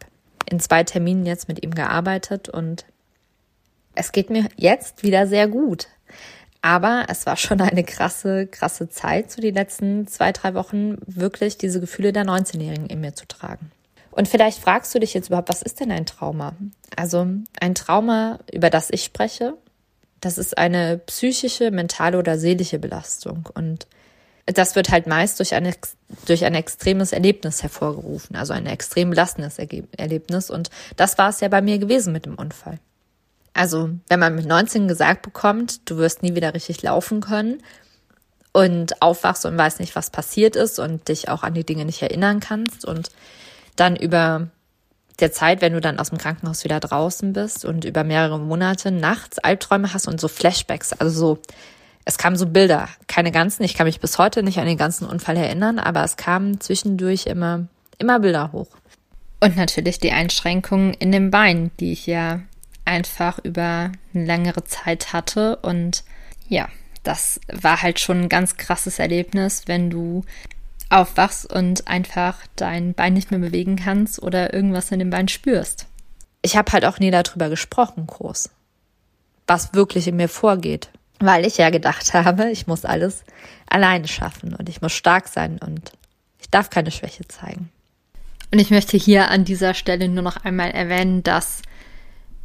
in 0.49 0.61
zwei 0.61 0.85
Terminen 0.85 1.27
jetzt 1.27 1.49
mit 1.49 1.65
ihm 1.65 1.75
gearbeitet. 1.75 2.49
Und 2.49 2.85
es 3.95 4.13
geht 4.13 4.31
mir 4.31 4.49
jetzt 4.57 5.03
wieder 5.03 5.27
sehr 5.27 5.49
gut. 5.49 5.89
Aber 6.65 7.05
es 7.09 7.27
war 7.27 7.37
schon 7.37 7.61
eine 7.61 7.85
krasse, 7.85 8.47
krasse 8.47 8.89
Zeit, 8.89 9.31
so 9.31 9.43
die 9.43 9.51
letzten 9.51 10.07
zwei, 10.07 10.33
drei 10.33 10.55
Wochen 10.55 10.97
wirklich 11.05 11.59
diese 11.59 11.79
Gefühle 11.79 12.15
der 12.15 12.25
19-Jährigen 12.25 12.87
in 12.87 13.03
mir 13.03 13.15
zu 13.15 13.29
tragen. 13.29 13.71
Und 14.11 14.29
vielleicht 14.29 14.61
fragst 14.61 14.95
du 14.95 14.99
dich 14.99 15.13
jetzt 15.13 15.27
überhaupt, 15.27 15.51
was 15.51 15.61
ist 15.61 15.81
denn 15.81 15.93
ein 15.93 16.07
Trauma? 16.07 16.55
Also 16.97 17.27
ein 17.61 17.75
Trauma, 17.75 18.39
über 18.51 18.71
das 18.71 18.89
ich 18.91 19.05
spreche, 19.05 19.59
das 20.23 20.39
ist 20.39 20.57
eine 20.57 20.97
psychische, 21.05 21.71
mentale 21.71 22.17
oder 22.17 22.39
seelische 22.39 22.79
Belastung. 22.79 23.47
Und 23.53 23.87
das 24.47 24.75
wird 24.75 24.91
halt 24.91 25.07
meist 25.07 25.41
durch, 25.41 25.55
eine, 25.55 25.75
durch 26.25 26.47
ein 26.47 26.55
extremes 26.55 27.13
Erlebnis 27.13 27.63
hervorgerufen, 27.63 28.37
also 28.37 28.55
ein 28.55 28.65
extrem 28.65 29.11
belastendes 29.11 29.59
Erlebnis. 29.59 30.49
Und 30.49 30.71
das 30.97 31.19
war 31.19 31.29
es 31.29 31.41
ja 31.41 31.49
bei 31.49 31.61
mir 31.61 31.77
gewesen 31.77 32.15
mit 32.15 32.25
dem 32.25 32.37
Unfall. 32.37 32.79
Also, 33.55 33.91
wenn 34.09 34.21
man 34.21 34.35
mit 34.35 34.47
19 34.47 34.89
gesagt 34.89 35.23
bekommt, 35.23 35.89
du 35.89 35.97
wirst 35.97 36.23
nie 36.23 36.35
wieder 36.35 36.55
richtig 36.55 36.83
laufen 36.83 37.21
können 37.21 37.63
und 38.53 39.01
aufwachst 39.01 39.47
und 39.47 39.57
weißt 39.57 39.81
nicht, 39.81 39.95
was 39.95 40.11
passiert 40.11 40.57
ist 40.57 40.79
und 40.79 41.09
dich 41.09 41.29
auch 41.29 41.45
an 41.45 41.55
die 41.55 41.65
Dinge 41.65 41.85
nicht 41.85 42.03
erinnern 42.03 42.41
kannst 42.41 42.85
und 42.85 43.11
dann 43.77 43.97
über 43.97 44.49
der 45.21 45.33
Zeit, 45.33 45.61
wenn 45.61 45.73
du 45.73 45.81
dann 45.81 46.01
aus 46.01 46.11
dem 46.11 46.19
Krankenhaus 46.19 46.65
wieder 46.65 46.81
draußen 46.81 47.33
bist 47.33 47.65
und 47.65 47.85
über 47.85 48.03
mehrere 48.03 48.39
Monate 48.39 48.91
nachts 48.91 49.39
Albträume 49.39 49.95
hast 49.95 50.09
und 50.09 50.21
so 50.21 50.27
Flashbacks, 50.27 50.93
also 50.93 51.11
so, 51.17 51.39
es 52.05 52.19
kamen 52.19 52.37
so 52.37 52.47
Bilder, 52.47 52.89
keine 53.07 53.31
ganzen, 53.31 53.63
ich 53.63 53.75
kann 53.75 53.87
mich 53.87 54.01
bis 54.01 54.19
heute 54.19 54.43
nicht 54.43 54.59
an 54.59 54.67
den 54.67 54.77
ganzen 54.77 55.07
Unfall 55.07 55.37
erinnern, 55.37 55.79
aber 55.79 56.03
es 56.03 56.17
kamen 56.17 56.61
zwischendurch 56.61 57.27
immer, 57.27 57.67
immer 57.99 58.19
Bilder 58.19 58.51
hoch. 58.53 58.69
Und 59.41 59.57
natürlich 59.57 60.01
die 60.01 60.13
Einschränkungen 60.13 60.95
in 60.95 61.13
den 61.13 61.31
Beinen, 61.31 61.71
die 61.79 61.93
ich 61.93 62.07
ja 62.07 62.41
einfach 62.85 63.39
über 63.43 63.93
eine 64.15 64.25
längere 64.25 64.65
Zeit 64.65 65.13
hatte. 65.13 65.57
Und 65.57 66.05
ja, 66.49 66.69
das 67.03 67.41
war 67.53 67.83
halt 67.83 68.01
schon 68.01 68.23
ein 68.23 68.29
ganz 68.29 68.57
krasses 68.57 68.99
Erlebnis, 68.99 69.65
wenn 69.67 69.91
du 69.91 70.25
aufwachst 70.91 71.51
und 71.53 71.89
einfach 71.89 72.39
dein 72.57 72.95
Bein 72.95 73.15
nicht 73.15 73.31
mehr 73.31 73.41
bewegen 73.41 73.77
kannst 73.77 74.23
oder 74.23 74.53
irgendwas 74.53 74.91
in 74.93 74.99
dem 74.99 75.11
Bein 75.11 75.29
spürst. 75.29 75.87
Ich 76.43 76.57
habe 76.57 76.73
halt 76.73 76.85
auch 76.85 76.99
nie 76.99 77.11
darüber 77.11 77.49
gesprochen, 77.49 78.07
groß, 78.07 78.51
was 79.47 79.73
wirklich 79.75 80.07
in 80.07 80.17
mir 80.17 80.29
vorgeht, 80.29 80.91
weil 81.19 81.47
ich 81.47 81.57
ja 81.57 81.71
gedacht 81.71 82.13
habe, 82.13 82.51
ich 82.51 82.67
muss 82.67 82.85
alles 82.85 83.25
alleine 83.67 84.09
schaffen 84.09 84.55
und 84.55 84.69
ich 84.69 84.83
muss 84.83 84.93
stark 84.93 85.27
sein 85.29 85.59
und 85.59 85.93
ich 86.39 86.51
darf 86.51 86.71
keine 86.71 86.91
Schwäche 86.91 87.27
zeigen. 87.27 87.71
Und 88.53 88.61
ich 88.61 88.71
möchte 88.71 88.97
hier 88.97 89.31
an 89.31 89.45
dieser 89.45 89.75
Stelle 89.75 90.09
nur 90.09 90.23
noch 90.23 90.37
einmal 90.45 90.71
erwähnen, 90.71 91.23
dass 91.23 91.63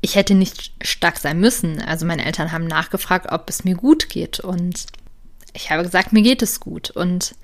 ich 0.01 0.15
hätte 0.15 0.36
nicht 0.36 0.72
stark 0.82 1.18
sein 1.18 1.39
müssen. 1.39 1.82
Also 1.82 2.06
meine 2.06 2.25
Eltern 2.25 2.51
haben 2.51 2.68
nachgefragt, 2.68 3.32
ob 3.32 3.50
es 3.50 3.63
mir 3.63 3.75
gut 3.75 4.10
geht 4.10 4.39
und 4.39 4.86
ich 5.53 5.72
habe 5.72 5.84
gesagt, 5.84 6.13
mir 6.13 6.22
geht 6.22 6.41
es 6.41 6.60
gut. 6.60 6.91
Und 6.91 7.36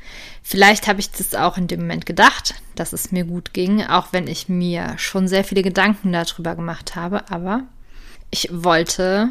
vielleicht 0.44 0.88
habe 0.88 1.00
ich 1.00 1.12
das 1.12 1.34
auch 1.34 1.58
in 1.58 1.68
dem 1.68 1.82
Moment 1.82 2.06
gedacht, 2.06 2.56
dass 2.76 2.94
es 2.94 3.12
mir 3.12 3.26
gut 3.26 3.54
ging, 3.54 3.84
auch 3.84 4.14
wenn 4.14 4.28
ich 4.28 4.48
mir 4.48 4.98
schon 4.98 5.28
sehr 5.28 5.44
viele 5.44 5.64
Gedanken 5.64 6.12
darüber 6.12 6.56
gemacht 6.56 6.96
habe. 6.96 7.30
Aber 7.30 7.64
ich 8.32 8.50
wollte 8.52 9.30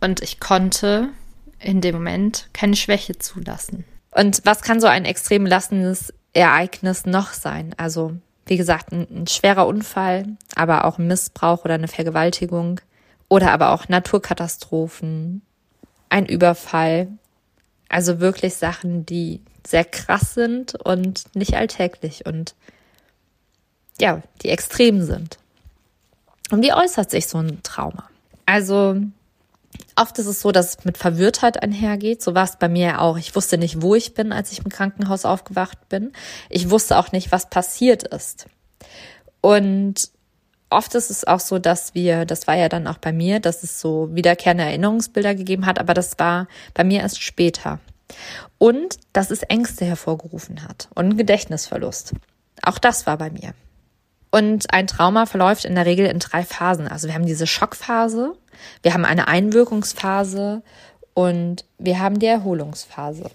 und 0.00 0.22
ich 0.22 0.40
konnte 0.40 1.10
in 1.58 1.80
dem 1.80 1.94
Moment 1.94 2.48
keine 2.52 2.76
Schwäche 2.76 3.18
zulassen. 3.18 3.84
Und 4.12 4.40
was 4.44 4.62
kann 4.62 4.80
so 4.80 4.86
ein 4.86 5.04
extrem 5.04 5.46
lastendes 5.46 6.12
Ereignis 6.32 7.04
noch 7.04 7.32
sein? 7.32 7.74
Also 7.76 8.16
wie 8.50 8.56
gesagt, 8.56 8.90
ein, 8.90 9.06
ein 9.10 9.26
schwerer 9.28 9.68
Unfall, 9.68 10.26
aber 10.56 10.84
auch 10.84 10.98
ein 10.98 11.06
Missbrauch 11.06 11.64
oder 11.64 11.74
eine 11.74 11.86
Vergewaltigung 11.86 12.80
oder 13.28 13.52
aber 13.52 13.70
auch 13.70 13.88
Naturkatastrophen, 13.88 15.42
ein 16.08 16.26
Überfall. 16.26 17.06
Also 17.88 18.18
wirklich 18.18 18.54
Sachen, 18.56 19.06
die 19.06 19.40
sehr 19.64 19.84
krass 19.84 20.34
sind 20.34 20.74
und 20.74 21.36
nicht 21.36 21.54
alltäglich 21.54 22.26
und 22.26 22.56
ja, 24.00 24.20
die 24.42 24.48
extrem 24.48 25.02
sind. 25.02 25.38
Und 26.50 26.64
wie 26.64 26.72
äußert 26.72 27.08
sich 27.08 27.28
so 27.28 27.38
ein 27.38 27.62
Trauma? 27.62 28.10
Also 28.46 28.96
Oft 30.00 30.18
ist 30.18 30.26
es 30.26 30.40
so, 30.40 30.50
dass 30.50 30.78
es 30.78 30.84
mit 30.86 30.96
Verwirrtheit 30.96 31.62
einhergeht. 31.62 32.22
So 32.22 32.34
war 32.34 32.44
es 32.44 32.56
bei 32.56 32.70
mir 32.70 33.02
auch. 33.02 33.18
Ich 33.18 33.36
wusste 33.36 33.58
nicht, 33.58 33.82
wo 33.82 33.94
ich 33.94 34.14
bin, 34.14 34.32
als 34.32 34.50
ich 34.50 34.60
im 34.60 34.70
Krankenhaus 34.70 35.26
aufgewacht 35.26 35.90
bin. 35.90 36.12
Ich 36.48 36.70
wusste 36.70 36.96
auch 36.96 37.12
nicht, 37.12 37.32
was 37.32 37.50
passiert 37.50 38.04
ist. 38.04 38.46
Und 39.42 40.10
oft 40.70 40.94
ist 40.94 41.10
es 41.10 41.26
auch 41.26 41.40
so, 41.40 41.58
dass 41.58 41.94
wir, 41.94 42.24
das 42.24 42.46
war 42.46 42.56
ja 42.56 42.70
dann 42.70 42.86
auch 42.86 42.96
bei 42.96 43.12
mir, 43.12 43.40
dass 43.40 43.62
es 43.62 43.78
so 43.78 44.08
wiederkehrende 44.12 44.64
Erinnerungsbilder 44.64 45.34
gegeben 45.34 45.66
hat, 45.66 45.78
aber 45.78 45.92
das 45.92 46.18
war 46.18 46.48
bei 46.72 46.82
mir 46.82 47.00
erst 47.00 47.22
später. 47.22 47.78
Und 48.56 48.96
dass 49.12 49.30
es 49.30 49.42
Ängste 49.42 49.84
hervorgerufen 49.84 50.64
hat 50.66 50.88
und 50.94 51.18
Gedächtnisverlust. 51.18 52.14
Auch 52.62 52.78
das 52.78 53.06
war 53.06 53.18
bei 53.18 53.28
mir. 53.28 53.52
Und 54.30 54.72
ein 54.72 54.86
Trauma 54.86 55.26
verläuft 55.26 55.66
in 55.66 55.74
der 55.74 55.84
Regel 55.84 56.06
in 56.06 56.20
drei 56.20 56.42
Phasen. 56.42 56.88
Also 56.88 57.06
wir 57.08 57.14
haben 57.14 57.26
diese 57.26 57.46
Schockphase, 57.46 58.34
wir 58.82 58.94
haben 58.94 59.04
eine 59.04 59.28
Einwirkungsphase 59.28 60.62
und 61.14 61.64
wir 61.78 61.98
haben 61.98 62.18
die 62.18 62.26
Erholungsphase. 62.26 63.30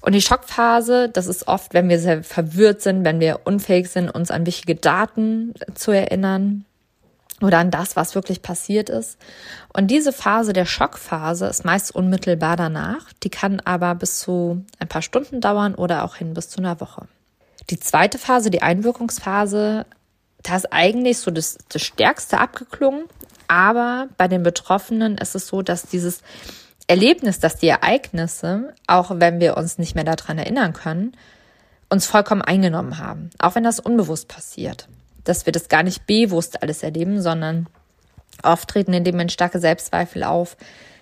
Und 0.00 0.14
die 0.14 0.22
Schockphase, 0.22 1.08
das 1.08 1.26
ist 1.26 1.48
oft, 1.48 1.74
wenn 1.74 1.88
wir 1.88 1.98
sehr 1.98 2.22
verwirrt 2.22 2.82
sind, 2.82 3.04
wenn 3.04 3.20
wir 3.20 3.40
unfähig 3.44 3.90
sind, 3.90 4.08
uns 4.10 4.30
an 4.30 4.46
wichtige 4.46 4.76
Daten 4.76 5.54
zu 5.74 5.90
erinnern 5.90 6.64
oder 7.40 7.58
an 7.58 7.70
das, 7.70 7.96
was 7.96 8.14
wirklich 8.14 8.42
passiert 8.42 8.90
ist. 8.90 9.18
Und 9.72 9.88
diese 9.88 10.12
Phase 10.12 10.52
der 10.52 10.66
Schockphase 10.66 11.46
ist 11.46 11.64
meist 11.64 11.94
unmittelbar 11.94 12.56
danach. 12.56 13.12
Die 13.22 13.30
kann 13.30 13.60
aber 13.60 13.94
bis 13.94 14.20
zu 14.20 14.64
ein 14.78 14.88
paar 14.88 15.02
Stunden 15.02 15.40
dauern 15.40 15.74
oder 15.74 16.04
auch 16.04 16.16
hin 16.16 16.34
bis 16.34 16.48
zu 16.48 16.58
einer 16.58 16.80
Woche. 16.80 17.06
Die 17.70 17.78
zweite 17.78 18.18
Phase, 18.18 18.50
die 18.50 18.62
Einwirkungsphase, 18.62 19.84
da 20.42 20.56
ist 20.56 20.72
eigentlich 20.72 21.18
so 21.18 21.30
das, 21.30 21.58
das 21.68 21.82
Stärkste 21.82 22.38
abgeklungen. 22.38 23.04
Aber 23.48 24.08
bei 24.16 24.28
den 24.28 24.42
Betroffenen 24.42 25.18
ist 25.18 25.34
es 25.34 25.48
so, 25.48 25.62
dass 25.62 25.82
dieses 25.82 26.22
Erlebnis, 26.86 27.40
dass 27.40 27.56
die 27.56 27.68
Ereignisse, 27.68 28.74
auch 28.86 29.10
wenn 29.14 29.40
wir 29.40 29.56
uns 29.56 29.78
nicht 29.78 29.94
mehr 29.94 30.04
daran 30.04 30.38
erinnern 30.38 30.72
können, 30.72 31.16
uns 31.90 32.06
vollkommen 32.06 32.42
eingenommen 32.42 32.98
haben. 32.98 33.30
Auch 33.38 33.54
wenn 33.54 33.64
das 33.64 33.80
unbewusst 33.80 34.28
passiert. 34.28 34.88
Dass 35.24 35.46
wir 35.46 35.52
das 35.52 35.68
gar 35.68 35.82
nicht 35.82 36.06
bewusst 36.06 36.62
alles 36.62 36.82
erleben, 36.82 37.20
sondern 37.20 37.66
oft 38.42 38.68
treten 38.68 38.92
in 38.92 39.04
dem 39.04 39.14
Moment 39.14 39.32
starke 39.32 39.58
Selbstzweifel 39.58 40.24
auf. 40.24 40.56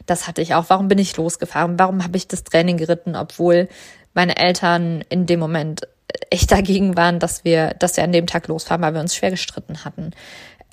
Das 0.07 0.27
hatte 0.29 0.43
ich 0.43 0.55
auch. 0.55 0.67
Warum 0.69 0.89
bin 0.89 0.99
ich 0.99 1.17
losgefahren? 1.17 1.79
Warum 1.79 2.03
habe 2.05 2.17
ich 2.17 2.29
das 2.29 2.45
Training 2.45 2.77
geritten, 2.77 3.17
obwohl 3.17 3.69
meine 4.15 4.37
Eltern 4.37 5.05
in 5.09 5.27
dem 5.27 5.41
Moment 5.41 5.83
echt 6.31 6.51
dagegen 6.51 6.97
waren, 6.97 7.19
dass 7.19 7.45
wir, 7.45 7.75
dass 7.79 7.97
wir 7.97 8.05
an 8.05 8.13
dem 8.13 8.27
Tag 8.27 8.49
losfahren, 8.49 8.83
weil 8.83 8.95
wir 8.95 9.01
uns 9.01 9.15
schwer 9.15 9.31
gestritten 9.31 9.85
hatten. 9.85 10.13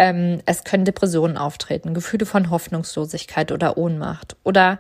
Ähm, 0.04 0.42
es 0.46 0.66
können 0.66 0.84
Depressionen 0.84 1.38
auftreten, 1.38 1.94
Gefühle 1.94 2.26
von 2.26 2.50
Hoffnungslosigkeit 2.50 3.54
oder 3.54 3.78
Ohnmacht. 3.78 4.36
Oder 4.44 4.78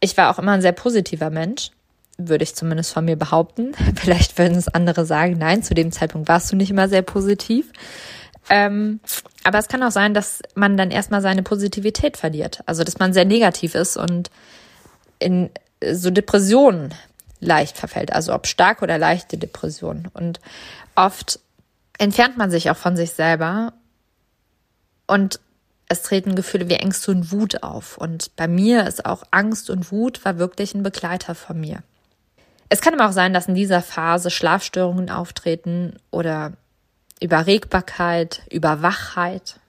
ich 0.00 0.16
war 0.16 0.28
auch 0.28 0.40
immer 0.40 0.50
ein 0.50 0.60
sehr 0.60 0.72
positiver 0.72 1.30
Mensch, 1.30 1.70
würde 2.18 2.42
ich 2.42 2.56
zumindest 2.56 2.92
von 2.92 3.04
mir 3.04 3.14
behaupten. 3.14 3.74
Vielleicht 3.94 4.36
würden 4.38 4.58
es 4.58 4.66
andere 4.66 5.06
sagen, 5.06 5.36
nein, 5.38 5.62
zu 5.62 5.74
dem 5.74 5.92
Zeitpunkt 5.92 6.28
warst 6.28 6.50
du 6.50 6.56
nicht 6.56 6.72
immer 6.72 6.88
sehr 6.88 7.02
positiv. 7.02 7.70
Ähm, 8.50 8.98
aber 9.44 9.60
es 9.60 9.68
kann 9.68 9.84
auch 9.84 9.92
sein, 9.92 10.14
dass 10.14 10.42
man 10.56 10.76
dann 10.76 10.90
erstmal 10.90 11.22
seine 11.22 11.44
Positivität 11.44 12.16
verliert. 12.16 12.64
Also, 12.66 12.82
dass 12.82 12.98
man 12.98 13.12
sehr 13.12 13.24
negativ 13.24 13.76
ist 13.76 13.96
und 13.96 14.32
in 15.20 15.48
so 15.92 16.10
Depressionen 16.10 16.92
leicht 17.38 17.78
verfällt. 17.78 18.12
Also, 18.12 18.34
ob 18.34 18.48
stark 18.48 18.82
oder 18.82 18.98
leichte 18.98 19.38
Depressionen. 19.38 20.08
Und 20.12 20.40
oft 20.96 21.38
entfernt 21.98 22.36
man 22.36 22.50
sich 22.50 22.68
auch 22.68 22.76
von 22.76 22.96
sich 22.96 23.12
selber 23.12 23.72
und 25.06 25.40
es 25.88 26.02
treten 26.02 26.34
Gefühle 26.34 26.68
wie 26.68 26.74
Ängste 26.74 27.12
und 27.12 27.30
Wut 27.30 27.62
auf. 27.62 27.96
Und 27.96 28.34
bei 28.36 28.48
mir 28.48 28.86
ist 28.86 29.06
auch 29.06 29.22
Angst 29.30 29.70
und 29.70 29.92
Wut 29.92 30.24
war 30.24 30.38
wirklich 30.38 30.74
ein 30.74 30.82
Begleiter 30.82 31.34
von 31.34 31.60
mir. 31.60 31.82
Es 32.68 32.80
kann 32.80 32.94
aber 32.94 33.08
auch 33.08 33.12
sein, 33.12 33.32
dass 33.32 33.46
in 33.46 33.54
dieser 33.54 33.82
Phase 33.82 34.30
Schlafstörungen 34.30 35.10
auftreten 35.10 35.96
oder 36.10 36.54
Überregbarkeit, 37.20 38.42
Überwachheit, 38.50 39.60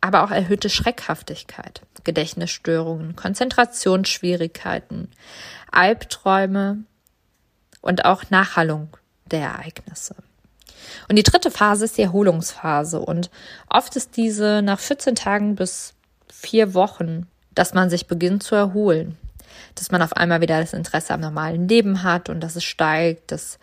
aber 0.00 0.24
auch 0.24 0.30
erhöhte 0.30 0.70
Schreckhaftigkeit, 0.70 1.82
Gedächtnisstörungen, 2.04 3.14
Konzentrationsschwierigkeiten, 3.14 5.10
Albträume 5.70 6.84
und 7.82 8.06
auch 8.06 8.30
Nachhallung 8.30 8.96
der 9.26 9.42
Ereignisse. 9.42 10.16
Und 11.08 11.16
die 11.16 11.22
dritte 11.22 11.50
Phase 11.50 11.84
ist 11.84 11.98
die 11.98 12.02
Erholungsphase. 12.02 13.00
Und 13.00 13.30
oft 13.68 13.96
ist 13.96 14.16
diese 14.16 14.62
nach 14.62 14.78
14 14.78 15.14
Tagen 15.14 15.56
bis 15.56 15.94
vier 16.32 16.74
Wochen, 16.74 17.26
dass 17.54 17.74
man 17.74 17.90
sich 17.90 18.06
beginnt 18.06 18.42
zu 18.42 18.54
erholen. 18.54 19.16
Dass 19.74 19.90
man 19.90 20.02
auf 20.02 20.14
einmal 20.14 20.40
wieder 20.40 20.60
das 20.60 20.72
Interesse 20.72 21.14
am 21.14 21.20
normalen 21.20 21.68
Leben 21.68 22.02
hat 22.02 22.28
und 22.28 22.40
dass 22.40 22.56
es 22.56 22.64
steigt, 22.64 23.32
dass 23.32 23.58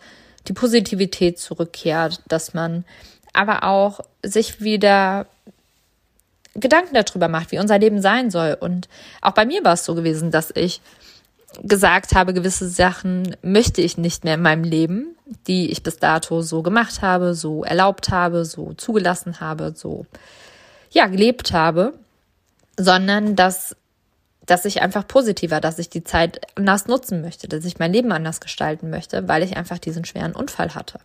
die 0.48 0.52
Positivität 0.52 1.38
zurückkehrt, 1.38 2.22
dass 2.28 2.54
man 2.54 2.84
aber 3.32 3.64
auch 3.64 4.00
sich 4.22 4.60
wieder 4.60 5.26
Gedanken 6.54 6.94
darüber 6.94 7.28
macht, 7.28 7.52
wie 7.52 7.58
unser 7.58 7.78
Leben 7.78 8.02
sein 8.02 8.30
soll. 8.30 8.56
Und 8.58 8.88
auch 9.20 9.32
bei 9.32 9.46
mir 9.46 9.62
war 9.64 9.74
es 9.74 9.84
so 9.84 9.94
gewesen, 9.94 10.30
dass 10.30 10.50
ich 10.54 10.80
gesagt 11.62 12.14
habe, 12.14 12.34
gewisse 12.34 12.68
Sachen 12.68 13.36
möchte 13.42 13.82
ich 13.82 13.98
nicht 13.98 14.24
mehr 14.24 14.34
in 14.34 14.42
meinem 14.42 14.64
Leben, 14.64 15.16
die 15.46 15.70
ich 15.70 15.82
bis 15.82 15.96
dato 15.98 16.42
so 16.42 16.62
gemacht 16.62 17.02
habe, 17.02 17.34
so 17.34 17.64
erlaubt 17.64 18.10
habe, 18.10 18.44
so 18.44 18.72
zugelassen 18.74 19.40
habe, 19.40 19.72
so 19.74 20.06
ja, 20.90 21.06
gelebt 21.06 21.52
habe, 21.52 21.94
sondern 22.76 23.36
dass 23.36 23.76
dass 24.50 24.64
ich 24.64 24.82
einfach 24.82 25.06
positiver, 25.06 25.60
dass 25.60 25.78
ich 25.78 25.90
die 25.90 26.02
Zeit 26.02 26.40
anders 26.56 26.86
nutzen 26.86 27.20
möchte, 27.20 27.46
dass 27.46 27.64
ich 27.64 27.78
mein 27.78 27.92
Leben 27.92 28.10
anders 28.10 28.40
gestalten 28.40 28.90
möchte, 28.90 29.28
weil 29.28 29.44
ich 29.44 29.56
einfach 29.56 29.78
diesen 29.78 30.04
schweren 30.04 30.32
Unfall 30.32 30.74
hatte. 30.74 30.98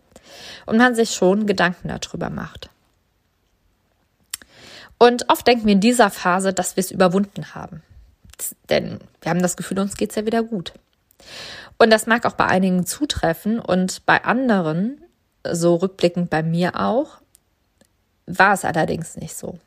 Und 0.66 0.78
man 0.78 0.96
sich 0.96 1.10
schon 1.10 1.46
Gedanken 1.46 1.86
darüber 1.86 2.28
macht. 2.28 2.70
Und 4.98 5.30
oft 5.30 5.46
denken 5.46 5.66
wir 5.66 5.74
in 5.74 5.80
dieser 5.80 6.10
Phase, 6.10 6.52
dass 6.52 6.74
wir 6.74 6.80
es 6.80 6.90
überwunden 6.90 7.54
haben. 7.54 7.82
Denn 8.68 9.00
wir 9.20 9.30
haben 9.30 9.42
das 9.42 9.56
Gefühl, 9.56 9.78
uns 9.78 9.96
geht's 9.96 10.14
ja 10.14 10.26
wieder 10.26 10.42
gut. 10.42 10.72
Und 11.78 11.90
das 11.90 12.06
mag 12.06 12.26
auch 12.26 12.32
bei 12.32 12.46
einigen 12.46 12.86
zutreffen 12.86 13.58
und 13.58 14.04
bei 14.06 14.24
anderen, 14.24 15.00
so 15.50 15.76
rückblickend 15.76 16.30
bei 16.30 16.42
mir 16.42 16.80
auch, 16.80 17.20
war 18.26 18.54
es 18.54 18.64
allerdings 18.64 19.16
nicht 19.16 19.36
so. 19.36 19.58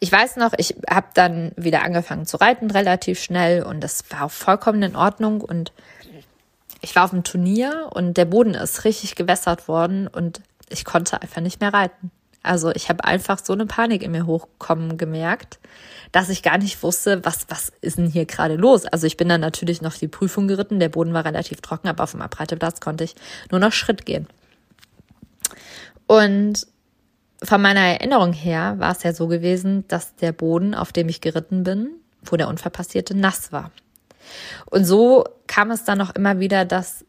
Ich 0.00 0.10
weiß 0.10 0.36
noch, 0.36 0.52
ich 0.56 0.74
habe 0.90 1.06
dann 1.14 1.52
wieder 1.56 1.82
angefangen 1.82 2.26
zu 2.26 2.36
reiten 2.36 2.70
relativ 2.70 3.22
schnell 3.22 3.62
und 3.62 3.80
das 3.80 4.10
war 4.10 4.24
auch 4.24 4.30
vollkommen 4.30 4.82
in 4.82 4.96
Ordnung 4.96 5.40
und 5.40 5.72
ich 6.80 6.94
war 6.94 7.04
auf 7.04 7.10
dem 7.10 7.24
Turnier 7.24 7.90
und 7.94 8.16
der 8.18 8.26
Boden 8.26 8.54
ist 8.54 8.84
richtig 8.84 9.14
gewässert 9.14 9.68
worden 9.68 10.06
und 10.06 10.42
ich 10.68 10.84
konnte 10.84 11.22
einfach 11.22 11.40
nicht 11.40 11.60
mehr 11.60 11.72
reiten. 11.72 12.10
Also 12.44 12.70
ich 12.70 12.88
habe 12.88 13.04
einfach 13.04 13.38
so 13.42 13.52
eine 13.52 13.66
Panik 13.66 14.02
in 14.02 14.12
mir 14.12 14.26
hochkommen 14.26 14.96
gemerkt, 14.98 15.58
dass 16.12 16.28
ich 16.28 16.42
gar 16.42 16.58
nicht 16.58 16.82
wusste, 16.82 17.24
was, 17.24 17.46
was 17.48 17.72
ist 17.80 17.98
denn 17.98 18.06
hier 18.06 18.26
gerade 18.26 18.56
los? 18.56 18.86
Also 18.86 19.06
ich 19.06 19.16
bin 19.16 19.28
dann 19.28 19.40
natürlich 19.40 19.82
noch 19.82 19.94
die 19.94 20.08
Prüfung 20.08 20.46
geritten, 20.46 20.78
der 20.78 20.90
Boden 20.90 21.14
war 21.14 21.24
relativ 21.24 21.60
trocken, 21.62 21.88
aber 21.88 22.04
auf 22.04 22.12
dem 22.12 22.22
Abreiteplatz 22.22 22.80
konnte 22.80 23.04
ich 23.04 23.14
nur 23.50 23.60
noch 23.60 23.72
Schritt 23.72 24.06
gehen. 24.06 24.28
Und 26.06 26.66
von 27.42 27.62
meiner 27.62 27.80
Erinnerung 27.80 28.32
her 28.32 28.76
war 28.78 28.92
es 28.92 29.02
ja 29.02 29.12
so 29.12 29.26
gewesen, 29.26 29.88
dass 29.88 30.14
der 30.16 30.32
Boden, 30.32 30.74
auf 30.74 30.92
dem 30.92 31.08
ich 31.08 31.20
geritten 31.20 31.64
bin, 31.64 31.90
wo 32.22 32.36
der 32.36 32.48
Unfall 32.48 32.70
passierte, 32.70 33.16
nass 33.16 33.52
war. 33.52 33.70
Und 34.66 34.84
so 34.84 35.24
kam 35.46 35.70
es 35.70 35.84
dann 35.84 36.00
auch 36.00 36.14
immer 36.14 36.40
wieder, 36.40 36.64
dass 36.64 37.04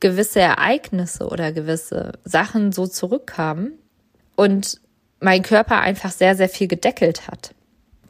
gewisse 0.00 0.40
Ereignisse 0.40 1.28
oder 1.28 1.52
gewisse 1.52 2.12
Sachen 2.24 2.72
so 2.72 2.86
zurückkamen 2.86 3.72
und 4.36 4.80
mein 5.20 5.42
Körper 5.42 5.80
einfach 5.80 6.10
sehr, 6.10 6.34
sehr 6.34 6.48
viel 6.48 6.66
gedeckelt 6.66 7.28
hat. 7.28 7.54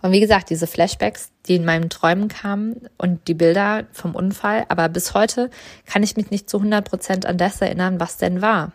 Und 0.03 0.13
wie 0.13 0.21
gesagt, 0.21 0.49
diese 0.49 0.67
Flashbacks, 0.67 1.31
die 1.47 1.57
in 1.57 1.65
meinen 1.65 1.91
Träumen 1.91 2.29
kamen 2.29 2.89
und 2.97 3.29
die 3.29 3.35
Bilder 3.35 3.85
vom 3.93 4.15
Unfall, 4.15 4.65
aber 4.69 4.89
bis 4.89 5.13
heute 5.13 5.51
kann 5.85 6.03
ich 6.03 6.17
mich 6.17 6.31
nicht 6.31 6.49
zu 6.49 6.57
100 6.57 6.89
Prozent 6.89 7.27
an 7.27 7.37
das 7.37 7.61
erinnern, 7.61 8.01
was 8.01 8.17
denn 8.17 8.41
war. 8.41 8.73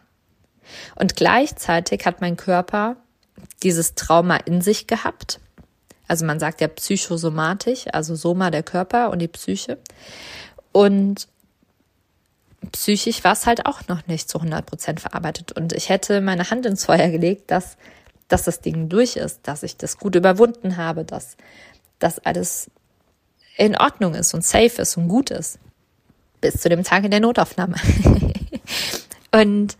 Und 0.96 1.16
gleichzeitig 1.16 2.06
hat 2.06 2.22
mein 2.22 2.38
Körper 2.38 2.98
dieses 3.64 3.96
Trauma 3.96 4.36
in 4.38 4.62
sich 4.62 4.86
gehabt. 4.86 5.40
Also 6.08 6.26
man 6.26 6.40
sagt 6.40 6.62
ja 6.62 6.68
psychosomatisch, 6.68 7.86
also 7.92 8.16
Soma 8.16 8.52
der 8.52 8.64
Körper 8.64 9.10
und 9.10 9.20
die 9.20 9.28
Psyche. 9.28 9.80
Und 10.72 11.28
psychisch 12.72 13.24
war 13.24 13.34
es 13.34 13.46
halt 13.46 13.66
auch 13.66 13.88
noch 13.88 14.08
nicht 14.08 14.30
zu 14.30 14.38
100 14.38 14.66
Prozent 14.66 15.00
verarbeitet. 15.00 15.52
Und 15.52 15.74
ich 15.74 15.90
hätte 15.90 16.22
meine 16.22 16.50
Hand 16.50 16.66
ins 16.66 16.86
Feuer 16.86 17.10
gelegt, 17.10 17.52
dass, 17.52 17.78
dass 18.28 18.44
das 18.44 18.62
Ding 18.62 18.90
durch 18.90 19.16
ist, 19.16 19.42
dass 19.44 19.64
ich 19.64 19.78
das 19.78 19.98
gut 19.98 20.16
überwunden 20.16 20.78
habe, 20.78 21.04
dass 21.06 21.38
das 22.00 22.20
alles 22.20 22.70
in 23.58 23.78
Ordnung 23.78 24.16
ist 24.16 24.34
und 24.34 24.44
safe 24.44 24.82
ist 24.82 24.98
und 24.98 25.08
gut 25.08 25.32
ist. 25.32 25.60
Bis 26.42 26.56
zu 26.62 26.70
dem 26.70 26.84
Tag 26.84 27.04
in 27.04 27.12
der 27.12 27.22
Notaufnahme. 27.22 27.76
und 29.32 29.78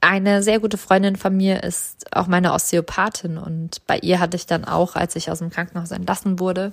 eine 0.00 0.42
sehr 0.42 0.60
gute 0.60 0.78
Freundin 0.78 1.16
von 1.16 1.36
mir 1.36 1.64
ist 1.64 2.14
auch 2.14 2.28
meine 2.28 2.52
Osteopathin 2.52 3.38
und 3.38 3.84
bei 3.86 3.98
ihr 3.98 4.20
hatte 4.20 4.36
ich 4.36 4.46
dann 4.46 4.64
auch, 4.64 4.94
als 4.94 5.16
ich 5.16 5.30
aus 5.30 5.40
dem 5.40 5.50
Krankenhaus 5.50 5.90
entlassen 5.90 6.38
wurde, 6.38 6.72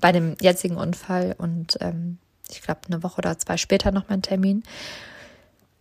bei 0.00 0.12
dem 0.12 0.36
jetzigen 0.40 0.76
Unfall 0.76 1.34
und 1.36 1.76
ähm, 1.80 2.18
ich 2.52 2.62
glaube, 2.62 2.80
eine 2.86 3.02
Woche 3.02 3.18
oder 3.18 3.38
zwei 3.38 3.56
später 3.56 3.90
noch 3.90 4.08
mein 4.08 4.22
Termin. 4.22 4.62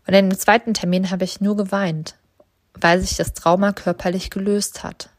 Und 0.07 0.13
in 0.13 0.29
dem 0.29 0.37
zweiten 0.37 0.73
Termin 0.73 1.11
habe 1.11 1.23
ich 1.23 1.41
nur 1.41 1.55
geweint, 1.55 2.15
weil 2.73 2.99
sich 2.99 3.17
das 3.17 3.33
Trauma 3.33 3.71
körperlich 3.71 4.29
gelöst 4.29 4.83
hat. 4.83 5.09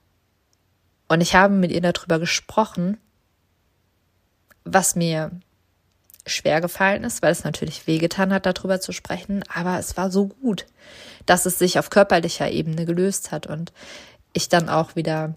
Und 1.08 1.20
ich 1.20 1.34
habe 1.34 1.54
mit 1.54 1.70
ihr 1.70 1.80
darüber 1.80 2.18
gesprochen, 2.18 2.98
was 4.64 4.96
mir 4.96 5.30
schwer 6.26 6.60
gefallen 6.60 7.04
ist, 7.04 7.22
weil 7.22 7.32
es 7.32 7.44
natürlich 7.44 7.86
wehgetan 7.86 8.32
hat, 8.32 8.46
darüber 8.46 8.80
zu 8.80 8.92
sprechen, 8.92 9.42
aber 9.52 9.78
es 9.78 9.96
war 9.96 10.10
so 10.10 10.28
gut, 10.28 10.66
dass 11.26 11.46
es 11.46 11.58
sich 11.58 11.78
auf 11.78 11.90
körperlicher 11.90 12.50
Ebene 12.50 12.84
gelöst 12.84 13.32
hat 13.32 13.46
und 13.46 13.72
ich 14.32 14.48
dann 14.48 14.68
auch 14.68 14.96
wieder 14.96 15.34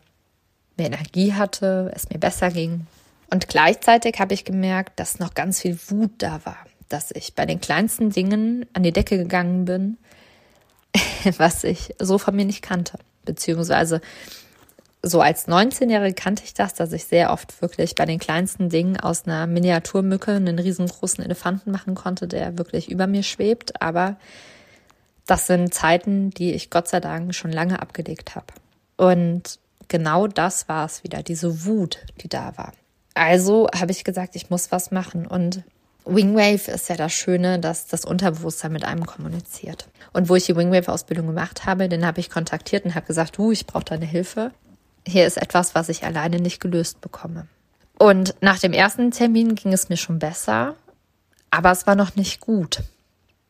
mehr 0.78 0.88
Energie 0.88 1.34
hatte, 1.34 1.92
es 1.96 2.10
mir 2.10 2.20
besser 2.20 2.52
ging. 2.52 2.88
Und 3.30 3.48
gleichzeitig 3.48 4.20
habe 4.20 4.34
ich 4.34 4.46
gemerkt, 4.46 5.00
dass 5.00 5.20
noch 5.20 5.34
ganz 5.34 5.62
viel 5.62 5.78
Wut 5.88 6.12
da 6.20 6.42
war, 6.46 6.58
dass 6.90 7.12
ich 7.12 7.34
bei 7.36 7.46
den 7.46 7.60
kleinsten 7.60 8.10
Dingen 8.12 8.66
an 8.74 8.84
die 8.84 8.94
Decke 8.94 9.18
gegangen 9.18 9.66
bin, 9.66 9.98
was 11.38 11.64
ich 11.64 11.96
so 12.00 12.18
von 12.18 12.36
mir 12.36 12.46
nicht 12.46 12.62
kannte. 12.62 13.00
Beziehungsweise 13.26 14.02
so 15.02 15.22
als 15.22 15.48
19-Jährige 15.48 16.16
kannte 16.16 16.44
ich 16.44 16.56
das, 16.56 16.74
dass 16.74 16.92
ich 16.92 17.06
sehr 17.06 17.32
oft 17.32 17.62
wirklich 17.62 17.94
bei 17.94 18.06
den 18.06 18.18
kleinsten 18.18 18.70
Dingen 18.70 19.00
aus 19.00 19.26
einer 19.26 19.46
Miniaturmücke 19.46 20.32
einen 20.32 20.58
riesengroßen 20.58 21.24
Elefanten 21.24 21.72
machen 21.72 21.94
konnte, 21.94 22.28
der 22.28 22.58
wirklich 22.58 22.90
über 22.90 23.06
mir 23.06 23.22
schwebt. 23.22 23.82
Aber 23.82 24.18
das 25.28 25.46
sind 25.46 25.74
Zeiten, 25.74 26.32
die 26.32 26.54
ich 26.54 26.72
Gott 26.72 26.88
sei 26.88 27.00
Dank 27.00 27.36
schon 27.36 27.52
lange 27.52 27.82
abgelegt 27.82 28.36
habe. 28.36 28.48
Und 28.98 29.60
genau 29.88 30.28
das 30.28 30.68
war 30.70 30.86
es 30.86 31.04
wieder, 31.04 31.22
diese 31.22 31.66
Wut, 31.66 32.00
die 32.22 32.30
da 32.30 32.58
war. 32.58 32.74
Also 33.16 33.68
habe 33.74 33.92
ich 33.92 34.04
gesagt, 34.04 34.36
ich 34.36 34.50
muss 34.50 34.72
was 34.72 34.92
machen. 34.92 35.26
Und 35.26 35.64
Wingwave 36.06 36.70
ist 36.72 36.90
ja 36.90 36.96
das 36.96 37.14
Schöne, 37.14 37.60
dass 37.60 37.88
das 37.88 38.06
Unterbewusstsein 38.06 38.72
mit 38.72 38.86
einem 38.86 39.06
kommuniziert. 39.06 39.88
Und 40.14 40.30
wo 40.30 40.36
ich 40.36 40.46
die 40.46 40.56
Wingwave-Ausbildung 40.56 41.28
gemacht 41.28 41.66
habe, 41.66 41.90
den 41.90 42.06
habe 42.06 42.20
ich 42.20 42.30
kontaktiert 42.30 42.86
und 42.86 42.94
habe 42.94 43.08
gesagt, 43.08 43.38
du, 43.38 43.52
ich 43.52 43.66
brauche 43.66 43.86
deine 43.86 44.06
Hilfe. 44.06 44.52
Hier 45.08 45.26
ist 45.26 45.38
etwas, 45.38 45.74
was 45.74 45.90
ich 45.90 46.04
alleine 46.04 46.40
nicht 46.40 46.60
gelöst 46.60 47.02
bekomme. 47.02 47.48
Und 47.98 48.36
nach 48.42 48.60
dem 48.60 48.74
ersten 48.74 49.12
Termin 49.12 49.56
ging 49.56 49.72
es 49.72 49.90
mir 49.90 49.98
schon 49.98 50.20
besser, 50.20 50.76
aber 51.50 51.72
es 51.72 51.88
war 51.88 51.96
noch 51.96 52.16
nicht 52.16 52.42
gut. 52.42 52.84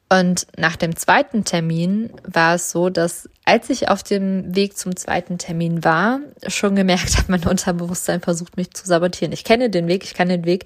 Und 0.08 0.46
nach 0.56 0.76
dem 0.76 0.96
zweiten 0.96 1.46
Termin 1.46 2.12
war 2.24 2.56
es 2.56 2.70
so, 2.70 2.90
dass 2.90 3.28
als 3.44 3.70
ich 3.70 3.90
auf 3.90 4.04
dem 4.04 4.56
Weg 4.56 4.78
zum 4.78 4.96
zweiten 4.96 5.38
Termin 5.40 5.84
war, 5.84 6.20
schon 6.48 6.76
gemerkt 6.76 7.18
habe, 7.18 7.32
mein 7.32 7.48
Unterbewusstsein 7.48 8.22
versucht 8.22 8.56
mich 8.56 8.72
zu 8.72 8.86
sabotieren. 8.86 9.34
Ich 9.34 9.44
kenne 9.44 9.70
den 9.70 9.88
Weg, 9.88 10.04
ich 10.04 10.14
kann 10.14 10.30
den 10.30 10.46
Weg 10.46 10.66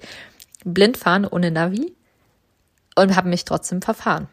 blind 0.64 0.98
fahren 0.98 1.26
ohne 1.26 1.50
Navi 1.50 1.94
und 2.96 3.16
habe 3.16 3.30
mich 3.30 3.46
trotzdem 3.46 3.80
verfahren. 3.80 4.28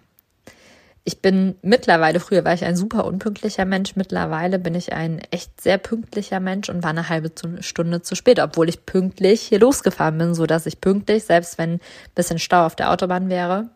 Ich 1.06 1.22
bin 1.22 1.56
mittlerweile, 1.62 2.20
früher 2.20 2.44
war 2.44 2.54
ich 2.54 2.66
ein 2.66 2.76
super 2.76 3.06
unpünktlicher 3.06 3.64
Mensch, 3.64 3.96
mittlerweile 3.96 4.60
bin 4.60 4.76
ich 4.76 4.92
ein 4.92 5.20
echt 5.32 5.62
sehr 5.62 5.78
pünktlicher 5.78 6.42
Mensch 6.42 6.68
und 6.68 6.84
war 6.84 6.90
eine 6.90 7.08
halbe 7.08 7.32
Stunde 7.62 8.02
zu 8.02 8.14
spät, 8.16 8.42
obwohl 8.42 8.68
ich 8.68 8.86
pünktlich 8.86 9.42
hier 9.42 9.62
losgefahren 9.62 10.18
bin, 10.18 10.36
so 10.36 10.46
dass 10.46 10.66
ich 10.66 10.82
pünktlich, 10.82 11.24
selbst 11.24 11.58
wenn 11.58 11.76
ein 11.76 11.82
bisschen 12.14 12.40
Stau 12.40 12.66
auf 12.66 12.76
der 12.76 12.92
Autobahn 12.92 13.30
wäre, 13.30 13.70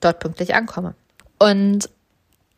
dort 0.00 0.20
pünktlich 0.20 0.54
ankomme. 0.54 0.94
Und 1.38 1.88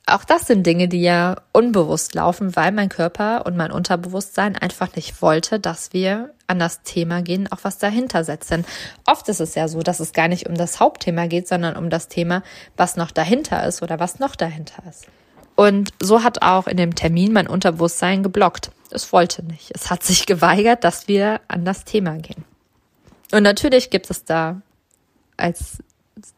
auch 0.07 0.25
das 0.25 0.47
sind 0.49 0.67
Dinge, 0.67 0.89
die 0.89 1.01
ja 1.01 1.37
unbewusst 1.53 2.15
laufen, 2.15 2.57
weil 2.57 2.73
mein 2.73 2.89
Körper 2.89 3.47
und 3.47 3.57
mein 3.57 3.71
Unterbewusstsein 3.71 4.57
einfach 4.57 4.95
nicht 4.97 5.23
wollte, 5.23 5.61
dass 5.61 5.93
wir 5.93 6.35
an 6.49 6.59
das 6.59 6.83
Thema 6.83 7.23
gehen, 7.23 7.51
auch 7.51 7.61
was 7.63 7.79
dahinter 7.79 8.25
setzt. 8.25 8.51
Denn 8.51 8.65
oft 9.07 9.29
ist 9.29 9.41
es 9.41 9.55
ja 9.55 9.69
so, 9.69 9.81
dass 9.81 10.01
es 10.01 10.13
gar 10.13 10.29
nicht 10.29 10.49
um 10.49 10.57
das 10.57 10.81
Hauptthema 10.81 11.27
geht, 11.27 11.47
sondern 11.47 11.77
um 11.77 11.89
das 11.89 12.09
Thema, 12.09 12.43
was 12.77 12.97
noch 12.97 13.13
dahinter 13.13 13.65
ist 13.65 13.81
oder 13.81 14.01
was 14.01 14.19
noch 14.19 14.35
dahinter 14.35 14.83
ist. 14.89 15.07
Und 15.55 15.93
so 16.01 16.25
hat 16.25 16.43
auch 16.43 16.67
in 16.67 16.77
dem 16.77 16.95
Termin 16.95 17.33
mein 17.33 17.47
Unterbewusstsein 17.47 18.23
geblockt. 18.25 18.73
Es 18.91 19.13
wollte 19.13 19.45
nicht. 19.45 19.71
Es 19.75 19.91
hat 19.91 20.03
sich 20.03 20.27
geweigert, 20.27 20.83
dass 20.83 21.07
wir 21.07 21.41
an 21.47 21.65
das 21.65 21.85
Thema 21.85 22.17
gehen. 22.17 22.45
Und 23.33 23.45
natürlich 23.45 23.91
gibt 23.91 24.11
es 24.11 24.25
da 24.25 24.61
als 25.37 25.79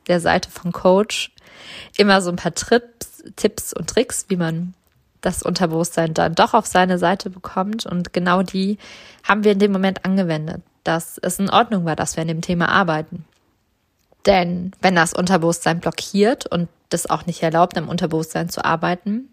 der 0.07 0.21
Seite 0.21 0.51
von 0.51 0.73
Coach 0.73 1.33
immer 1.97 2.21
so 2.21 2.31
ein 2.31 2.37
paar 2.37 2.55
Trips, 2.55 3.25
Tipps 3.37 3.73
und 3.73 3.89
Tricks, 3.89 4.27
wie 4.29 4.37
man 4.37 4.75
das 5.21 5.43
Unterbewusstsein 5.43 6.15
dann 6.15 6.35
doch 6.35 6.55
auf 6.55 6.67
seine 6.67 6.99
Seite 6.99 7.31
bekommt. 7.31 7.87
Und 7.87 8.13
genau 8.13 8.43
die 8.43 8.79
haben 9.23 9.45
wir 9.45 9.53
in 9.53 9.59
dem 9.59 9.73
Moment 9.73 10.05
angewendet, 10.05 10.63
dass 10.85 11.19
es 11.19 11.39
in 11.39 11.51
Ordnung 11.51 11.85
war, 11.85 11.97
dass 11.97 12.17
wir 12.17 12.23
an 12.23 12.29
dem 12.29 12.43
Thema 12.43 12.69
arbeiten. 12.69 13.25
Denn 14.27 14.73
wenn 14.81 14.95
das 14.95 15.13
Unterbewusstsein 15.13 15.81
blockiert 15.81 16.47
und 16.47 16.69
das 16.89 17.09
auch 17.09 17.27
nicht 17.27 17.43
erlaubt, 17.43 17.77
am 17.77 17.89
Unterbewusstsein 17.89 18.49
zu 18.49 18.65
arbeiten, 18.65 19.29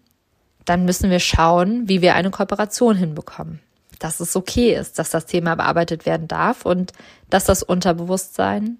dann 0.64 0.84
müssen 0.84 1.10
wir 1.10 1.20
schauen, 1.20 1.88
wie 1.88 2.02
wir 2.02 2.14
eine 2.14 2.30
Kooperation 2.30 2.96
hinbekommen. 2.96 3.60
Dass 3.98 4.20
es 4.20 4.36
okay 4.36 4.74
ist, 4.74 4.98
dass 4.98 5.10
das 5.10 5.26
Thema 5.26 5.54
bearbeitet 5.54 6.06
werden 6.06 6.28
darf 6.28 6.66
und 6.66 6.92
dass 7.30 7.44
das 7.44 7.62
Unterbewusstsein 7.62 8.78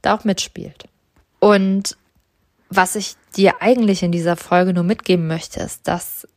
da 0.00 0.14
auch 0.14 0.24
mitspielt. 0.24 0.84
Und 1.42 1.96
was 2.70 2.94
ich 2.94 3.16
dir 3.34 3.60
eigentlich 3.60 4.04
in 4.04 4.12
dieser 4.12 4.36
Folge 4.36 4.72
nur 4.72 4.84
mitgeben 4.84 5.26
möchte, 5.26 5.58
ist, 5.58 5.88
dass 5.88 6.28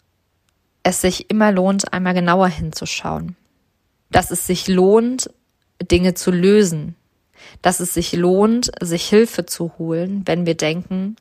es 0.82 1.00
sich 1.00 1.30
immer 1.30 1.52
lohnt, 1.52 1.94
einmal 1.94 2.16
genauer 2.16 2.48
hinzuschauen. 2.48 3.36
Dass 4.10 4.32
es 4.32 4.48
sich 4.48 4.68
lohnt, 4.68 5.30
Dinge 5.80 6.16
zu 6.16 6.32
lösen. 6.32 6.96
Dass 7.62 7.82
es 7.82 7.94
sich 7.94 8.14
lohnt, 8.14 8.72
sich 8.82 9.08
Hilfe 9.08 9.46
zu 9.46 9.74
holen, 9.78 10.24
wenn 10.26 10.48
wir 10.48 10.56
denken, 10.56 11.18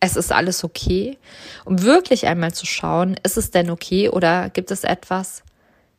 es 0.00 0.16
ist 0.16 0.32
alles 0.32 0.64
okay. 0.64 1.18
Um 1.66 1.82
wirklich 1.82 2.26
einmal 2.26 2.54
zu 2.54 2.64
schauen, 2.64 3.20
ist 3.22 3.36
es 3.36 3.50
denn 3.50 3.68
okay 3.68 4.08
oder 4.08 4.48
gibt 4.48 4.70
es 4.70 4.82
etwas, 4.82 5.42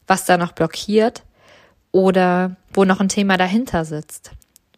was 0.07 0.25
da 0.25 0.37
noch 0.37 0.53
blockiert 0.53 1.21
oder 1.91 2.55
wo 2.73 2.83
noch 2.83 2.99
ein 2.99 3.09
Thema 3.09 3.37
dahinter 3.37 3.85
sitzt, 3.85 4.31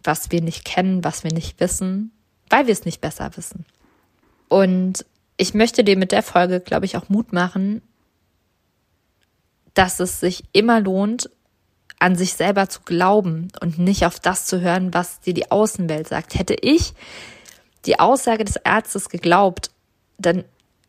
was 0.03 0.29
wir 0.29 0.41
nicht 0.41 0.65
kennen, 0.65 1.05
was 1.05 1.23
wir 1.23 1.31
nicht 1.31 1.61
wissen 1.61 2.11
weil 2.49 2.67
wir 2.67 2.73
es 2.73 2.85
nicht 2.85 3.01
besser 3.01 3.31
wissen. 3.35 3.65
Und 4.47 5.05
ich 5.37 5.53
möchte 5.53 5.83
dir 5.83 5.97
mit 5.97 6.11
der 6.11 6.23
Folge, 6.23 6.59
glaube 6.59 6.85
ich, 6.85 6.97
auch 6.97 7.09
Mut 7.09 7.33
machen, 7.33 7.81
dass 9.73 9.99
es 9.99 10.19
sich 10.19 10.43
immer 10.51 10.79
lohnt, 10.79 11.29
an 11.99 12.15
sich 12.15 12.33
selber 12.33 12.69
zu 12.69 12.81
glauben 12.81 13.47
und 13.61 13.79
nicht 13.79 14.05
auf 14.05 14.19
das 14.19 14.45
zu 14.45 14.61
hören, 14.61 14.93
was 14.93 15.21
dir 15.21 15.33
die 15.33 15.49
Außenwelt 15.49 16.07
sagt. 16.07 16.37
Hätte 16.37 16.53
ich 16.53 16.93
die 17.85 17.99
Aussage 17.99 18.45
des 18.45 18.65
Arztes 18.65 19.09
geglaubt, 19.09 19.71
dann 20.17 20.43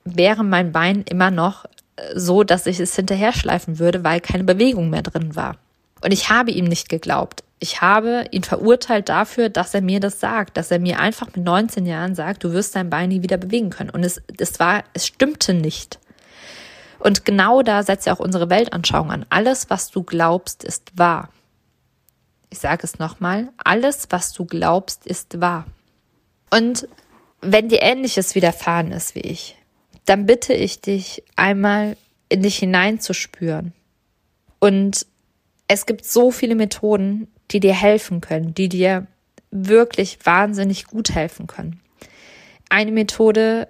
wäre 0.04 0.44
mein 0.44 0.72
Bein 0.72 1.02
immer 1.08 1.30
noch 1.30 1.64
äh, 1.96 2.18
so, 2.18 2.44
dass 2.44 2.66
ich 2.66 2.80
es 2.80 2.96
hinterher 2.96 3.32
schleifen 3.32 3.78
würde, 3.78 4.04
weil 4.04 4.20
keine 4.20 4.44
Bewegung 4.44 4.90
mehr 4.90 5.02
drin 5.02 5.34
war. 5.34 5.56
Und 6.02 6.12
ich 6.12 6.28
habe 6.30 6.50
ihm 6.50 6.66
nicht 6.66 6.88
geglaubt. 6.88 7.42
Ich 7.64 7.80
habe 7.80 8.26
ihn 8.30 8.42
verurteilt 8.42 9.08
dafür, 9.08 9.48
dass 9.48 9.72
er 9.72 9.80
mir 9.80 9.98
das 9.98 10.20
sagt, 10.20 10.58
dass 10.58 10.70
er 10.70 10.78
mir 10.78 11.00
einfach 11.00 11.28
mit 11.34 11.46
19 11.46 11.86
Jahren 11.86 12.14
sagt, 12.14 12.44
du 12.44 12.52
wirst 12.52 12.76
dein 12.76 12.90
Bein 12.90 13.08
nie 13.08 13.22
wieder 13.22 13.38
bewegen 13.38 13.70
können. 13.70 13.88
Und 13.88 14.04
es, 14.04 14.20
es 14.36 14.60
war, 14.60 14.84
es 14.92 15.06
stimmte 15.06 15.54
nicht. 15.54 15.98
Und 16.98 17.24
genau 17.24 17.62
da 17.62 17.82
setzt 17.82 18.04
ja 18.04 18.12
auch 18.12 18.20
unsere 18.20 18.50
Weltanschauung 18.50 19.10
an. 19.10 19.24
Alles, 19.30 19.70
was 19.70 19.90
du 19.90 20.02
glaubst, 20.02 20.62
ist 20.62 20.98
wahr. 20.98 21.30
Ich 22.50 22.58
sage 22.58 22.82
es 22.84 22.98
nochmal. 22.98 23.48
Alles, 23.56 24.08
was 24.10 24.34
du 24.34 24.44
glaubst, 24.44 25.06
ist 25.06 25.40
wahr. 25.40 25.64
Und 26.50 26.86
wenn 27.40 27.70
dir 27.70 27.80
Ähnliches 27.80 28.34
widerfahren 28.34 28.92
ist 28.92 29.14
wie 29.14 29.20
ich, 29.20 29.56
dann 30.04 30.26
bitte 30.26 30.52
ich 30.52 30.82
dich 30.82 31.24
einmal 31.34 31.96
in 32.28 32.42
dich 32.42 32.58
hineinzuspüren 32.58 33.72
und 34.58 35.06
es 35.66 35.86
gibt 35.86 36.04
so 36.04 36.30
viele 36.30 36.54
Methoden, 36.54 37.28
die 37.50 37.60
dir 37.60 37.74
helfen 37.74 38.20
können, 38.20 38.54
die 38.54 38.68
dir 38.68 39.06
wirklich 39.50 40.18
wahnsinnig 40.24 40.86
gut 40.86 41.14
helfen 41.14 41.46
können. 41.46 41.80
Eine 42.68 42.92
Methode 42.92 43.68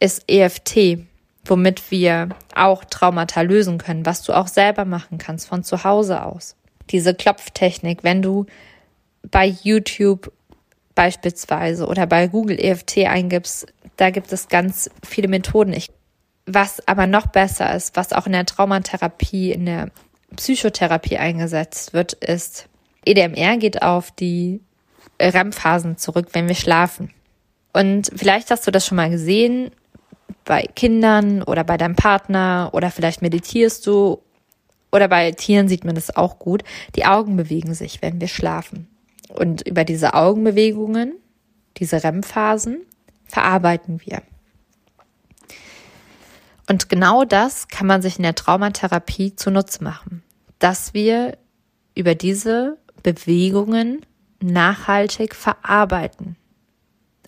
ist 0.00 0.24
EFT, 0.28 0.98
womit 1.44 1.90
wir 1.90 2.30
auch 2.54 2.84
Traumata 2.84 3.42
lösen 3.42 3.78
können, 3.78 4.04
was 4.06 4.22
du 4.22 4.32
auch 4.32 4.48
selber 4.48 4.84
machen 4.84 5.18
kannst 5.18 5.46
von 5.46 5.62
zu 5.62 5.84
Hause 5.84 6.24
aus. 6.24 6.56
Diese 6.90 7.14
Klopftechnik, 7.14 8.02
wenn 8.02 8.22
du 8.22 8.46
bei 9.30 9.46
YouTube 9.46 10.32
beispielsweise 10.94 11.86
oder 11.86 12.06
bei 12.06 12.26
Google 12.26 12.58
EFT 12.58 12.98
eingibst, 12.98 13.66
da 13.96 14.10
gibt 14.10 14.32
es 14.32 14.48
ganz 14.48 14.90
viele 15.04 15.28
Methoden. 15.28 15.72
Ich, 15.72 15.90
was 16.46 16.86
aber 16.88 17.06
noch 17.06 17.28
besser 17.28 17.74
ist, 17.74 17.96
was 17.96 18.12
auch 18.12 18.26
in 18.26 18.32
der 18.32 18.46
Traumatherapie, 18.46 19.52
in 19.52 19.66
der 19.66 19.90
Psychotherapie 20.36 21.18
eingesetzt 21.18 21.92
wird, 21.92 22.14
ist 22.14 22.68
EDMR 23.04 23.56
geht 23.56 23.82
auf 23.82 24.10
die 24.10 24.60
REM-Phasen 25.20 25.96
zurück, 25.98 26.28
wenn 26.32 26.48
wir 26.48 26.54
schlafen. 26.54 27.10
Und 27.72 28.10
vielleicht 28.14 28.50
hast 28.50 28.66
du 28.66 28.70
das 28.70 28.86
schon 28.86 28.96
mal 28.96 29.10
gesehen 29.10 29.70
bei 30.44 30.62
Kindern 30.74 31.42
oder 31.42 31.64
bei 31.64 31.76
deinem 31.76 31.96
Partner 31.96 32.70
oder 32.72 32.90
vielleicht 32.90 33.22
meditierst 33.22 33.86
du 33.86 34.22
oder 34.90 35.08
bei 35.08 35.32
Tieren 35.32 35.68
sieht 35.68 35.84
man 35.84 35.94
das 35.94 36.14
auch 36.14 36.38
gut. 36.38 36.64
Die 36.96 37.06
Augen 37.06 37.36
bewegen 37.36 37.74
sich, 37.74 38.02
wenn 38.02 38.20
wir 38.20 38.28
schlafen. 38.28 38.88
Und 39.28 39.66
über 39.66 39.84
diese 39.84 40.12
Augenbewegungen, 40.14 41.14
diese 41.78 42.04
REM-Phasen, 42.04 42.82
verarbeiten 43.24 44.02
wir. 44.04 44.22
Und 46.68 46.90
genau 46.90 47.24
das 47.24 47.68
kann 47.68 47.86
man 47.86 48.02
sich 48.02 48.18
in 48.18 48.22
der 48.22 48.34
Traumatherapie 48.34 49.34
zunutze 49.34 49.82
machen, 49.82 50.22
dass 50.58 50.92
wir 50.92 51.38
über 51.94 52.14
diese 52.14 52.78
Bewegungen 53.02 54.04
nachhaltig 54.40 55.34
verarbeiten. 55.34 56.36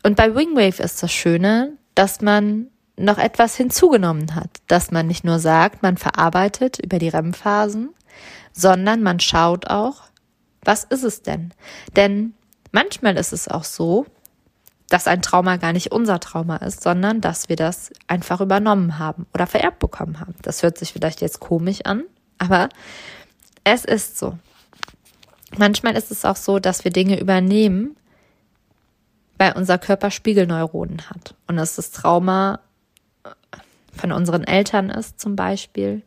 Und 0.03 0.17
bei 0.17 0.35
Wingwave 0.35 0.83
ist 0.83 1.03
das 1.03 1.13
Schöne, 1.13 1.77
dass 1.95 2.21
man 2.21 2.69
noch 2.97 3.19
etwas 3.19 3.57
hinzugenommen 3.57 4.35
hat, 4.35 4.51
dass 4.69 4.91
man 4.91 5.07
nicht 5.07 5.25
nur 5.25 5.39
sagt, 5.39 5.83
man 5.83 5.97
verarbeitet 5.97 6.79
über 6.79 6.99
die 6.99 7.09
REM-Phasen, 7.09 7.91
sondern 8.53 9.03
man 9.03 9.19
schaut 9.19 9.69
auch, 9.69 10.03
was 10.63 10.85
ist 10.85 11.03
es 11.03 11.23
denn? 11.23 11.53
Denn 11.97 12.35
manchmal 12.73 13.17
ist 13.17 13.33
es 13.33 13.49
auch 13.49 13.65
so, 13.65 14.07
dass 14.89 15.07
ein 15.07 15.23
Trauma 15.23 15.57
gar 15.57 15.73
nicht 15.73 15.93
unser 15.93 16.21
Trauma 16.21 16.57
ist, 16.57 16.83
sondern 16.83 17.21
dass 17.21 17.49
wir 17.49 17.57
das 17.57 17.91
einfach 18.07 18.41
übernommen 18.41 18.99
haben 18.99 19.27
oder 19.35 19.47
vererbt 19.47 19.79
bekommen 19.79 20.21
haben. 20.21 20.35
Das 20.43 20.63
hört 20.63 20.79
sich 20.79 20.93
vielleicht 20.93 21.21
jetzt 21.21 21.41
komisch 21.41 21.81
an, 21.85 22.05
aber 22.39 22.69
es 23.65 23.85
ist 23.85 24.19
so. 24.19 24.39
Manchmal 25.57 25.97
ist 25.97 26.11
es 26.11 26.25
auch 26.25 26.37
so, 26.37 26.59
dass 26.59 26.85
wir 26.85 26.91
Dinge 26.91 27.21
übernehmen, 27.21 27.97
weil 29.39 29.53
unser 29.53 29.79
Körper 29.79 30.11
Spiegelneuronen 30.11 31.11
hat 31.11 31.35
und 31.47 31.59
es 31.59 31.77
das 31.77 31.91
Trauma 31.91 32.61
von 33.93 34.13
unseren 34.13 34.45
Eltern 34.45 34.91
ist 34.91 35.21
zum 35.21 35.37
Beispiel 35.37 36.03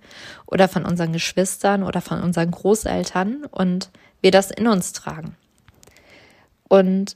oder 0.46 0.68
von 0.68 0.86
unseren 0.86 1.14
Geschwistern 1.14 1.84
oder 1.84 2.02
von 2.02 2.22
unseren 2.22 2.52
Großeltern 2.52 3.46
und 3.50 3.90
wir 4.22 4.32
das 4.32 4.52
in 4.52 4.68
uns 4.68 4.94
tragen. 4.94 5.36
Und 6.68 7.16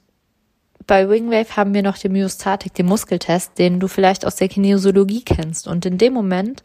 bei 0.87 1.09
Wingwave 1.09 1.55
haben 1.55 1.73
wir 1.73 1.83
noch 1.83 1.97
die 1.97 2.09
Myostatik, 2.09 2.73
den 2.73 2.85
Muskeltest, 2.85 3.57
den 3.57 3.79
du 3.79 3.87
vielleicht 3.87 4.25
aus 4.25 4.35
der 4.35 4.49
Kinesiologie 4.49 5.23
kennst. 5.23 5.67
Und 5.67 5.85
in 5.85 5.97
dem 5.97 6.13
Moment, 6.13 6.63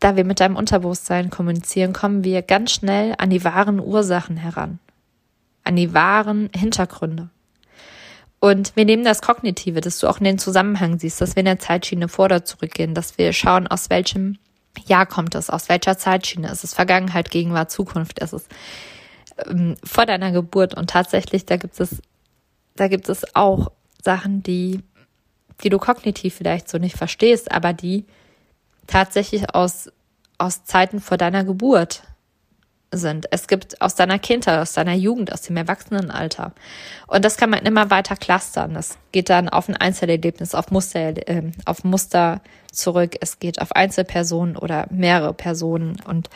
da 0.00 0.16
wir 0.16 0.24
mit 0.24 0.40
deinem 0.40 0.56
Unterbewusstsein 0.56 1.30
kommunizieren, 1.30 1.92
kommen 1.92 2.24
wir 2.24 2.42
ganz 2.42 2.72
schnell 2.72 3.14
an 3.18 3.30
die 3.30 3.44
wahren 3.44 3.80
Ursachen 3.80 4.36
heran, 4.36 4.78
an 5.68 5.76
die 5.76 5.94
wahren 5.94 6.50
Hintergründe. 6.54 7.30
Und 8.40 8.74
wir 8.76 8.84
nehmen 8.84 9.04
das 9.04 9.22
Kognitive, 9.22 9.80
dass 9.80 9.98
du 9.98 10.08
auch 10.08 10.18
in 10.18 10.24
den 10.24 10.38
Zusammenhang 10.38 10.98
siehst, 10.98 11.20
dass 11.20 11.36
wir 11.36 11.40
in 11.40 11.46
der 11.46 11.58
Zeitschiene 11.58 12.08
vor 12.08 12.26
oder 12.26 12.44
zurückgehen, 12.44 12.94
dass 12.94 13.18
wir 13.18 13.32
schauen, 13.32 13.66
aus 13.66 13.90
welchem 13.90 14.38
Jahr 14.86 15.06
kommt 15.06 15.34
es, 15.34 15.50
aus 15.50 15.68
welcher 15.68 15.98
Zeitschiene 15.98 16.50
ist 16.50 16.64
es, 16.64 16.74
Vergangenheit, 16.74 17.30
Gegenwart, 17.30 17.70
Zukunft 17.70 18.20
ist 18.20 18.32
es, 18.32 18.48
ähm, 19.46 19.76
vor 19.84 20.06
deiner 20.06 20.30
Geburt. 20.30 20.74
Und 20.74 20.90
tatsächlich, 20.90 21.46
da 21.46 21.56
gibt 21.56 21.78
es 21.80 22.00
da 22.78 22.88
gibt 22.88 23.08
es 23.08 23.34
auch 23.34 23.72
Sachen, 24.02 24.42
die, 24.42 24.80
die 25.62 25.68
du 25.68 25.78
kognitiv 25.78 26.34
vielleicht 26.34 26.68
so 26.68 26.78
nicht 26.78 26.96
verstehst, 26.96 27.50
aber 27.50 27.72
die 27.72 28.06
tatsächlich 28.86 29.54
aus, 29.54 29.90
aus 30.38 30.64
Zeiten 30.64 31.00
vor 31.00 31.16
deiner 31.16 31.44
Geburt 31.44 32.02
sind. 32.90 33.26
Es 33.30 33.46
gibt 33.48 33.80
aus 33.80 33.94
deiner 33.94 34.18
Kindheit, 34.18 34.58
aus 34.58 34.72
deiner 34.72 34.94
Jugend, 34.94 35.32
aus 35.32 35.42
dem 35.42 35.56
Erwachsenenalter. 35.56 36.52
Und 37.06 37.24
das 37.24 37.36
kann 37.36 37.50
man 37.50 37.60
immer 37.60 37.90
weiter 37.90 38.16
clustern. 38.16 38.74
Das 38.74 38.98
geht 39.12 39.28
dann 39.30 39.48
auf 39.48 39.68
ein 39.68 39.76
Einzelerlebnis, 39.76 40.54
auf 40.54 40.70
Muster, 40.70 41.28
äh, 41.28 41.50
auf 41.64 41.84
Muster 41.84 42.40
zurück. 42.72 43.16
Es 43.20 43.38
geht 43.38 43.60
auf 43.60 43.72
Einzelpersonen 43.72 44.56
oder 44.56 44.86
mehrere 44.90 45.34
Personen 45.34 45.96
und 46.06 46.30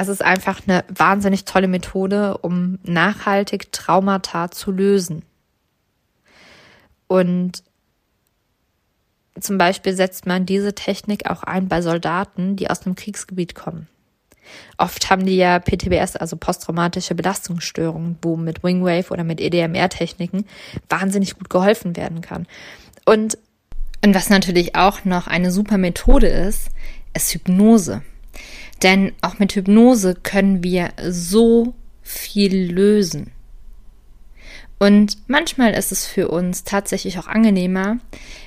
es 0.00 0.06
ist 0.06 0.22
einfach 0.22 0.60
eine 0.64 0.84
wahnsinnig 0.88 1.44
tolle 1.44 1.66
Methode, 1.66 2.38
um 2.38 2.78
nachhaltig 2.84 3.72
Traumata 3.72 4.48
zu 4.48 4.70
lösen. 4.70 5.24
Und 7.08 7.64
zum 9.40 9.58
Beispiel 9.58 9.94
setzt 9.94 10.24
man 10.24 10.46
diese 10.46 10.72
Technik 10.74 11.28
auch 11.28 11.42
ein 11.42 11.66
bei 11.66 11.82
Soldaten, 11.82 12.54
die 12.54 12.70
aus 12.70 12.86
einem 12.86 12.94
Kriegsgebiet 12.94 13.56
kommen. 13.56 13.88
Oft 14.76 15.10
haben 15.10 15.26
die 15.26 15.36
ja 15.36 15.58
PTBS, 15.58 16.16
also 16.16 16.36
posttraumatische 16.36 17.14
Belastungsstörungen, 17.14 18.16
wo 18.22 18.36
mit 18.36 18.62
Wingwave 18.62 19.10
oder 19.10 19.24
mit 19.24 19.40
EDMR-Techniken 19.40 20.44
wahnsinnig 20.88 21.36
gut 21.36 21.50
geholfen 21.50 21.96
werden 21.96 22.20
kann. 22.20 22.46
Und, 23.04 23.38
und 24.04 24.14
was 24.14 24.30
natürlich 24.30 24.74
auch 24.74 25.04
noch 25.04 25.26
eine 25.26 25.50
super 25.50 25.78
Methode 25.78 26.28
ist, 26.28 26.68
ist 27.14 27.32
Hypnose. 27.34 28.02
Denn 28.82 29.12
auch 29.22 29.38
mit 29.38 29.54
Hypnose 29.54 30.14
können 30.14 30.62
wir 30.62 30.90
so 31.08 31.74
viel 32.02 32.72
lösen. 32.72 33.32
Und 34.78 35.18
manchmal 35.26 35.74
ist 35.74 35.90
es 35.90 36.06
für 36.06 36.28
uns 36.28 36.62
tatsächlich 36.62 37.18
auch 37.18 37.26
angenehmer, 37.26 37.98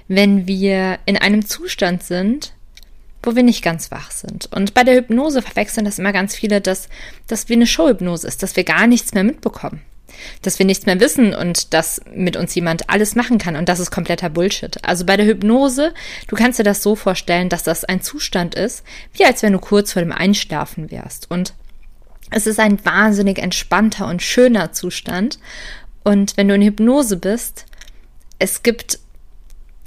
wenn 0.07 0.47
wir 0.47 0.99
in 1.05 1.17
einem 1.17 1.45
Zustand 1.45 2.03
sind, 2.03 2.53
wo 3.23 3.35
wir 3.35 3.43
nicht 3.43 3.63
ganz 3.63 3.91
wach 3.91 4.11
sind. 4.11 4.49
Und 4.51 4.73
bei 4.73 4.83
der 4.83 4.95
Hypnose 4.95 5.41
verwechseln 5.41 5.85
das 5.85 5.99
immer 5.99 6.13
ganz 6.13 6.35
viele, 6.35 6.61
dass 6.61 6.89
das 7.27 7.49
wie 7.49 7.53
eine 7.53 7.67
Showhypnose 7.67 8.27
ist, 8.27 8.43
dass 8.43 8.55
wir 8.55 8.63
gar 8.63 8.87
nichts 8.87 9.13
mehr 9.13 9.23
mitbekommen 9.23 9.81
dass 10.41 10.59
wir 10.59 10.65
nichts 10.65 10.85
mehr 10.85 10.99
wissen 10.99 11.33
und 11.33 11.73
dass 11.73 12.01
mit 12.13 12.35
uns 12.35 12.53
jemand 12.55 12.89
alles 12.89 13.15
machen 13.15 13.37
kann 13.37 13.55
und 13.55 13.69
das 13.69 13.79
ist 13.79 13.91
kompletter 13.91 14.29
Bullshit. 14.29 14.77
Also 14.83 15.05
bei 15.05 15.17
der 15.17 15.25
Hypnose, 15.25 15.93
du 16.27 16.35
kannst 16.35 16.59
dir 16.59 16.63
das 16.63 16.83
so 16.83 16.95
vorstellen, 16.95 17.49
dass 17.49 17.63
das 17.63 17.85
ein 17.85 18.01
Zustand 18.01 18.55
ist, 18.55 18.83
wie 19.13 19.25
als 19.25 19.43
wenn 19.43 19.53
du 19.53 19.59
kurz 19.59 19.93
vor 19.93 20.01
dem 20.01 20.11
Einschlafen 20.11 20.91
wärst 20.91 21.29
und 21.29 21.53
es 22.29 22.47
ist 22.47 22.59
ein 22.59 22.83
wahnsinnig 22.85 23.39
entspannter 23.39 24.07
und 24.07 24.21
schöner 24.21 24.71
Zustand 24.71 25.39
und 26.03 26.37
wenn 26.37 26.47
du 26.47 26.55
in 26.55 26.61
Hypnose 26.61 27.17
bist, 27.17 27.65
es 28.39 28.63
gibt 28.63 28.99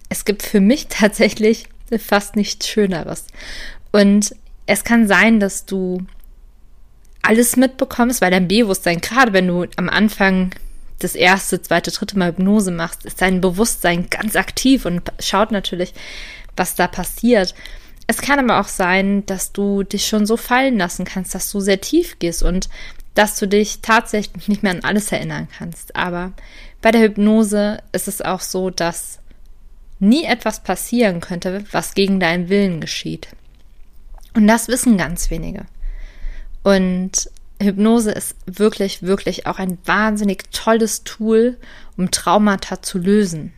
es 0.09 0.25
gibt 0.25 0.43
für 0.43 0.61
mich 0.61 0.87
tatsächlich 0.89 1.67
fast 1.99 2.37
nichts 2.37 2.69
Schöneres. 2.69 3.27
Und 3.93 4.35
es 4.67 4.85
kann 4.85 5.07
sein, 5.07 5.41
dass 5.41 5.67
du 5.67 6.05
alles 7.23 7.57
mitbekommst, 7.57 8.21
weil 8.21 8.31
dein 8.31 8.49
Bewusstsein, 8.49 9.01
gerade 9.01 9.33
wenn 9.33 9.47
du 9.47 9.67
am 9.77 9.89
Anfang 9.89 10.55
das 10.99 11.15
erste, 11.15 11.61
zweite, 11.61 11.91
dritte 11.91 12.19
Mal 12.19 12.31
Hypnose 12.31 12.71
machst, 12.71 13.05
ist 13.05 13.21
dein 13.21 13.41
Bewusstsein 13.41 14.09
ganz 14.11 14.37
aktiv 14.37 14.85
und 14.85 15.03
schaut 15.21 15.51
natürlich, 15.51 15.95
was 16.57 16.75
da 16.75 16.87
passiert. 16.87 17.55
es 18.07 18.19
kann 18.19 18.39
aber 18.39 18.61
auch 18.61 18.69
sein, 18.69 19.25
dass 19.27 19.53
du 19.53 19.83
dich 19.83 20.07
schon 20.07 20.27
so 20.27 20.37
fallen 20.37 20.77
lassen 20.77 21.05
kannst, 21.05 21.35
dass 21.35 21.51
du 21.51 21.61
sehr 21.61 21.81
tief 21.81 22.19
gehst 22.19 22.43
und 22.43 22.69
dass 23.15 23.39
du 23.39 23.47
dich 23.47 23.81
tatsächlich 23.81 24.49
nicht 24.49 24.63
mehr 24.63 24.73
an 24.73 24.85
alles 24.85 25.11
erinnern 25.11 25.49
kannst. 25.57 25.97
Aber 25.97 26.33
bei 26.83 26.91
der 26.91 27.03
Hypnose 27.03 27.79
ist 27.93 28.09
es 28.09 28.21
auch 28.21 28.41
so, 28.41 28.69
dass 28.71 29.21
nie 29.99 30.25
etwas 30.25 30.63
passieren 30.63 31.21
könnte, 31.21 31.65
was 31.71 31.95
gegen 31.95 32.21
deinen 32.21 32.49
Willen 32.49 32.81
geschieht. 32.81 33.29
Und 34.35 34.47
das 34.47 34.69
wissen 34.69 34.99
ganz 34.99 35.31
wenige. 35.31 35.67
Und 36.63 37.31
Hypnose 37.63 38.11
ist 38.11 38.37
wirklich, 38.47 39.03
wirklich 39.03 39.47
auch 39.47 39.59
ein 39.59 39.79
wahnsinnig 39.85 40.51
tolles 40.53 41.05
Tool, 41.05 41.57
um 41.97 42.11
Traumata 42.11 42.83
zu 42.83 42.99
lösen. 42.99 43.53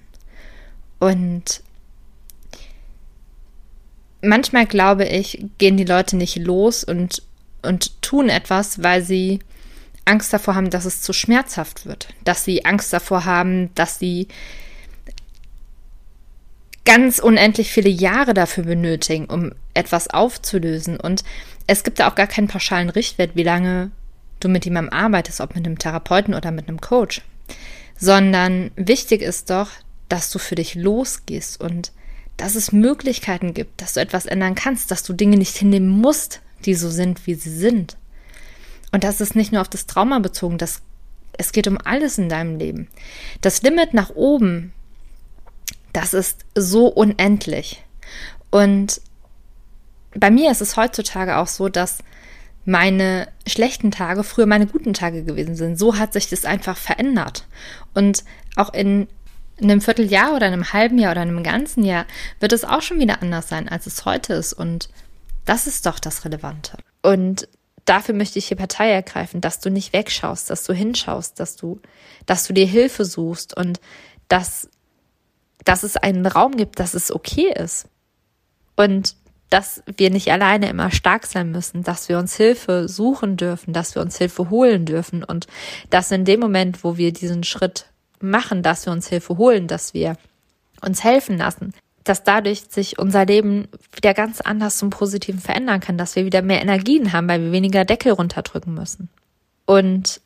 Und 0.99 1.63
manchmal 4.23 4.67
glaube 4.67 5.05
ich, 5.05 5.45
gehen 5.59 5.77
die 5.77 5.85
Leute 5.85 6.17
nicht 6.17 6.37
los 6.37 6.85
und, 6.85 7.23
und 7.63 8.03
tun 8.03 8.29
etwas, 8.29 8.83
weil 8.83 9.03
sie 9.03 9.41
Angst 10.05 10.33
davor 10.33 10.55
haben, 10.55 10.71
dass 10.71 10.85
es 10.85 11.03
zu 11.03 11.13
schmerzhaft 11.13 11.87
wird, 11.87 12.09
dass 12.25 12.45
sie 12.45 12.65
Angst 12.65 12.93
davor 12.93 13.25
haben, 13.25 13.75
dass 13.75 13.99
sie 13.99 14.29
ganz 16.87 17.19
unendlich 17.19 17.71
viele 17.71 17.91
Jahre 17.91 18.33
dafür 18.33 18.65
benötigen, 18.65 19.27
um 19.27 19.53
etwas 19.75 20.09
aufzulösen. 20.09 20.99
Und 20.99 21.25
es 21.67 21.85
gibt 21.85 22.01
da 22.01 22.09
auch 22.09 22.15
gar 22.15 22.29
keinen 22.29 22.49
pauschalen 22.49 22.89
Richtwert, 22.89 23.33
wie 23.35 23.43
lange 23.43 23.91
du 24.41 24.49
mit 24.49 24.65
jemandem 24.65 24.95
arbeitest, 24.95 25.41
ob 25.41 25.55
mit 25.55 25.67
einem 25.67 25.79
Therapeuten 25.79 26.33
oder 26.33 26.53
mit 26.53 26.69
einem 26.69 26.81
Coach. 26.81 27.21
Sondern 27.99 28.71
wichtig 28.77 29.21
ist 29.21 29.51
doch, 29.51 29.71
dass 30.09 30.31
du 30.31 30.39
für 30.39 30.55
dich 30.55 30.75
losgehst 30.75 31.61
und 31.61 31.93
dass 32.37 32.55
es 32.55 32.73
Möglichkeiten 32.73 33.55
gibt, 33.55 33.81
dass 33.83 33.95
du 33.95 34.01
etwas 34.01 34.27
ändern 34.27 34.55
kannst, 34.55 34.91
dass 34.91 35.03
du 35.03 35.13
Dinge 35.13 35.37
nicht 35.37 35.57
hinnehmen 35.57 35.89
musst, 35.89 36.41
die 36.65 36.75
so 36.75 36.89
sind, 36.91 37.27
wie 37.27 37.35
sie 37.35 37.55
sind. 37.55 37.97
Und 38.93 39.05
das 39.05 39.21
ist 39.21 39.35
nicht 39.35 39.53
nur 39.53 39.63
auf 39.63 39.69
das 39.69 39.87
Trauma 39.87 40.19
bezogen, 40.19 40.59
das, 40.59 40.83
es 41.37 41.53
geht 41.53 41.67
um 41.67 41.79
alles 41.83 42.19
in 42.19 42.29
deinem 42.29 42.59
Leben. 42.59 42.89
Das 43.41 43.63
Limit 43.63 43.95
nach 43.95 44.11
oben, 44.11 44.73
das 45.97 46.15
ist 46.15 46.45
so 46.55 46.87
unendlich. 46.89 47.85
Und 48.51 49.01
bei 50.15 50.31
mir 50.31 50.51
ist 50.51 50.61
es 50.61 50.77
heutzutage 50.77 51.37
auch 51.37 51.47
so, 51.47 51.69
dass 51.69 51.99
meine 52.65 53.29
schlechten 53.47 53.91
Tage 53.91 54.25
früher 54.25 54.47
meine 54.47 54.67
guten 54.67 54.93
Tage 54.93 55.25
gewesen 55.25 55.55
sind. 55.55 55.79
So 55.79 55.99
hat 55.99 56.13
sich 56.13 56.29
das 56.29 56.45
einfach 56.45 56.77
verändert. 56.77 57.47
Und 57.95 58.25
auch 58.57 58.73
in 58.73 59.09
in 59.59 59.71
einem 59.71 59.81
Vierteljahr 59.81 60.35
oder 60.35 60.47
einem 60.47 60.73
halben 60.73 60.99
Jahr 60.99 61.13
oder 61.13 61.23
einem 61.23 61.43
ganzen 61.43 61.85
Jahr 61.85 62.07
wird 62.41 62.53
es 62.53 62.65
auch 62.65 62.83
schon 62.83 62.99
wieder 62.99 63.23
anders 63.23 63.49
sein, 63.49 63.69
als 63.69 63.87
es 63.87 64.05
heute 64.05 64.35
ist. 64.35 64.53
Und 64.53 64.91
das 65.45 65.67
ist 65.67 65.87
doch 65.87 65.99
das 65.99 66.25
Relevante. 66.25 66.77
Und 67.03 67.49
dafür 67.87 68.15
möchte 68.15 68.39
ich 68.39 68.49
hier 68.49 68.57
Partei 68.57 68.91
ergreifen, 68.91 69.41
dass 69.41 69.61
du 69.61 69.71
nicht 69.71 69.93
wegschaust, 69.93 70.51
dass 70.51 70.65
du 70.65 70.75
hinschaust, 70.75 71.41
dass 71.41 71.57
du, 71.57 71.81
dass 72.27 72.47
du 72.47 72.53
dir 72.53 72.67
Hilfe 72.67 73.05
suchst 73.05 73.57
und 73.57 73.81
dass, 74.29 74.69
dass 75.67 75.83
es 75.83 75.97
einen 75.97 76.25
Raum 76.25 76.57
gibt, 76.57 76.81
dass 76.81 76.95
es 76.95 77.13
okay 77.13 77.53
ist. 77.53 77.89
Und 78.77 79.17
dass 79.51 79.83
wir 79.97 80.11
nicht 80.11 80.31
alleine 80.33 80.69
immer 80.69 80.91
stark 80.91 81.27
sein 81.27 81.51
müssen, 81.51 81.83
dass 81.83 82.09
wir 82.09 82.19
uns 82.19 82.37
Hilfe 82.37 82.89
suchen 82.89 83.37
dürfen, 83.37 83.73
dass 83.73 83.95
wir 83.95 84.03
uns 84.03 84.17
Hilfe 84.17 84.51
holen 84.51 84.87
dürfen 84.87 85.23
und 85.23 85.47
dass 85.91 86.11
in 86.11 86.25
dem 86.25 86.41
Moment, 86.41 86.83
wo 86.83 86.97
wir 86.97 87.13
diesen 87.13 87.45
Schritt 87.45 87.87
machen, 88.21 88.63
dass 88.63 88.87
wir 88.87 88.93
uns 88.93 89.09
Hilfe 89.09 89.37
holen, 89.37 89.67
dass 89.67 89.95
wir 89.95 90.17
uns 90.83 91.05
helfen 91.05 91.39
lassen, 91.39 91.75
dass 92.03 92.25
dadurch 92.25 92.65
sich 92.69 92.99
unser 92.99 93.25
Leben 93.25 93.69
wieder 93.93 94.15
ganz 94.15 94.41
anders 94.41 94.79
zum 94.79 94.91
Positiven 94.91 95.41
verändern 95.41 95.81
kann, 95.81 95.99
dass 95.99 96.17
wir 96.17 96.25
wieder 96.25 96.43
mehr 96.43 96.61
Energien 96.63 97.13
haben, 97.13 97.29
weil 97.29 97.41
wir 97.41 97.53
weniger 97.53 97.85
Deckel 97.85 98.13
runterdrücken 98.13 98.75
müssen. 98.75 99.09
Und 99.65 100.21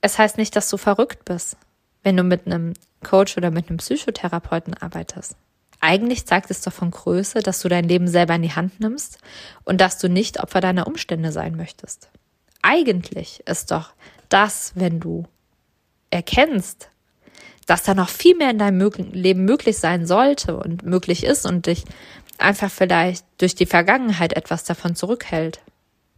es 0.00 0.18
heißt 0.18 0.38
nicht, 0.38 0.54
dass 0.56 0.68
du 0.68 0.76
verrückt 0.76 1.24
bist, 1.24 1.56
wenn 2.02 2.16
du 2.16 2.22
mit 2.22 2.46
einem 2.46 2.74
Coach 3.02 3.36
oder 3.36 3.50
mit 3.50 3.68
einem 3.68 3.78
Psychotherapeuten 3.78 4.74
arbeitest. 4.74 5.36
Eigentlich 5.80 6.26
zeigt 6.26 6.50
es 6.50 6.60
doch 6.60 6.72
von 6.72 6.90
Größe, 6.90 7.40
dass 7.40 7.60
du 7.60 7.68
dein 7.68 7.88
Leben 7.88 8.06
selber 8.06 8.34
in 8.34 8.42
die 8.42 8.54
Hand 8.54 8.80
nimmst 8.80 9.18
und 9.64 9.80
dass 9.80 9.98
du 9.98 10.08
nicht 10.08 10.40
Opfer 10.40 10.60
deiner 10.60 10.86
Umstände 10.86 11.32
sein 11.32 11.56
möchtest. 11.56 12.10
Eigentlich 12.62 13.42
ist 13.46 13.70
doch 13.70 13.92
das, 14.28 14.72
wenn 14.74 15.00
du 15.00 15.26
erkennst, 16.10 16.90
dass 17.66 17.82
da 17.84 17.94
noch 17.94 18.10
viel 18.10 18.36
mehr 18.36 18.50
in 18.50 18.58
deinem 18.58 18.90
Leben 19.12 19.44
möglich 19.44 19.78
sein 19.78 20.04
sollte 20.06 20.56
und 20.56 20.82
möglich 20.84 21.24
ist 21.24 21.46
und 21.46 21.66
dich 21.66 21.84
einfach 22.36 22.70
vielleicht 22.70 23.24
durch 23.38 23.54
die 23.54 23.66
Vergangenheit 23.66 24.34
etwas 24.34 24.64
davon 24.64 24.96
zurückhält, 24.96 25.60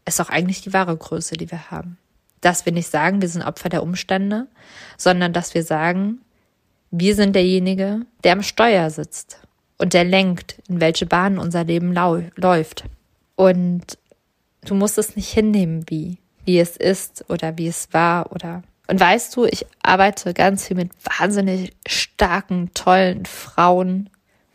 ist 0.04 0.20
auch 0.20 0.30
eigentlich 0.30 0.62
die 0.62 0.72
wahre 0.72 0.96
Größe, 0.96 1.36
die 1.36 1.50
wir 1.50 1.70
haben. 1.70 1.98
Dass 2.42 2.66
wir 2.66 2.72
nicht 2.72 2.90
sagen, 2.90 3.22
wir 3.22 3.28
sind 3.28 3.42
Opfer 3.42 3.70
der 3.70 3.82
Umstände, 3.82 4.48
sondern 4.98 5.32
dass 5.32 5.54
wir 5.54 5.64
sagen, 5.64 6.20
wir 6.90 7.14
sind 7.14 7.34
derjenige, 7.34 8.02
der 8.22 8.32
am 8.32 8.42
Steuer 8.42 8.90
sitzt 8.90 9.40
und 9.78 9.94
der 9.94 10.04
lenkt, 10.04 10.58
in 10.68 10.80
welche 10.80 11.06
Bahn 11.06 11.38
unser 11.38 11.64
Leben 11.64 11.94
läuft. 12.36 12.84
Und 13.34 13.98
du 14.66 14.74
musst 14.74 14.98
es 14.98 15.16
nicht 15.16 15.30
hinnehmen, 15.32 15.86
wie, 15.88 16.18
wie 16.44 16.58
es 16.58 16.76
ist 16.76 17.24
oder 17.30 17.56
wie 17.56 17.68
es 17.68 17.88
war 17.92 18.30
oder 18.32 18.62
und 18.92 19.00
weißt 19.00 19.34
du, 19.36 19.46
ich 19.46 19.64
arbeite 19.82 20.34
ganz 20.34 20.66
viel 20.66 20.76
mit 20.76 20.90
wahnsinnig 21.18 21.72
starken, 21.86 22.72
tollen 22.74 23.24
Frauen 23.24 24.10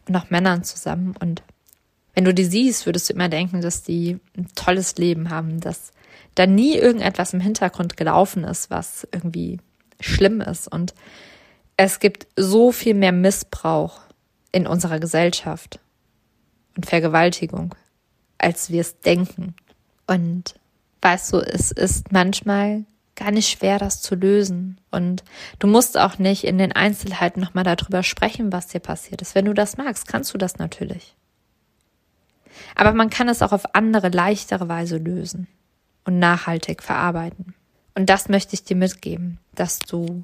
und 0.08 0.16
auch 0.16 0.30
Männern 0.30 0.64
zusammen. 0.64 1.16
Und 1.20 1.42
wenn 2.14 2.26
du 2.26 2.36
die 2.36 2.46
siehst, 2.46 2.86
würdest 2.86 3.10
du 3.10 3.14
immer 3.14 3.30
denken, 3.30 3.62
dass 3.62 3.82
die 3.82 4.20
ein 4.38 4.48
tolles 4.54 4.98
Leben 4.98 5.32
haben, 5.32 5.60
dass 5.60 5.92
da 6.38 6.46
nie 6.46 6.78
irgendetwas 6.78 7.34
im 7.34 7.40
Hintergrund 7.40 7.98
gelaufen 7.98 8.44
ist, 8.44 8.70
was 8.70 9.08
irgendwie 9.12 9.60
schlimm 10.00 10.40
ist. 10.40 10.72
Und 10.72 10.94
es 11.78 12.00
gibt 12.00 12.28
so 12.36 12.72
viel 12.72 12.94
mehr 12.94 13.12
Missbrauch 13.12 14.02
in 14.52 14.68
unserer 14.68 15.00
Gesellschaft 15.00 15.80
und 16.76 16.86
Vergewaltigung, 16.86 17.74
als 18.38 18.70
wir 18.70 18.82
es 18.82 19.00
denken. 19.00 19.56
Und 20.06 20.60
weißt 21.02 21.34
du, 21.34 21.38
es 21.38 21.72
ist 21.72 22.12
manchmal 22.12 22.86
gar 23.16 23.32
nicht 23.32 23.50
schwer, 23.50 23.80
das 23.80 24.04
zu 24.04 24.14
lösen. 24.14 24.80
Und 24.92 25.24
du 25.58 25.66
musst 25.66 25.98
auch 25.98 26.20
nicht 26.20 26.44
in 26.44 26.60
den 26.60 26.72
Einzelheiten 26.72 27.42
nochmal 27.42 27.64
darüber 27.64 28.04
sprechen, 28.04 28.54
was 28.54 28.68
dir 28.68 28.80
passiert 28.80 29.24
ist. 29.24 29.34
Wenn 29.34 29.46
du 29.46 29.56
das 29.56 29.78
magst, 29.78 30.08
kannst 30.08 30.36
du 30.36 30.38
das 30.38 30.60
natürlich. 30.60 31.16
Aber 32.76 32.94
man 32.94 33.10
kann 33.10 33.28
es 33.28 33.42
auch 33.42 33.54
auf 33.54 33.74
andere, 33.74 34.10
leichtere 34.10 34.70
Weise 34.70 34.98
lösen 34.98 35.48
und 36.08 36.20
nachhaltig 36.20 36.82
verarbeiten. 36.82 37.54
Und 37.94 38.10
das 38.10 38.30
möchte 38.30 38.54
ich 38.54 38.64
dir 38.64 38.78
mitgeben, 38.78 39.40
dass 39.54 39.80
du, 39.80 40.24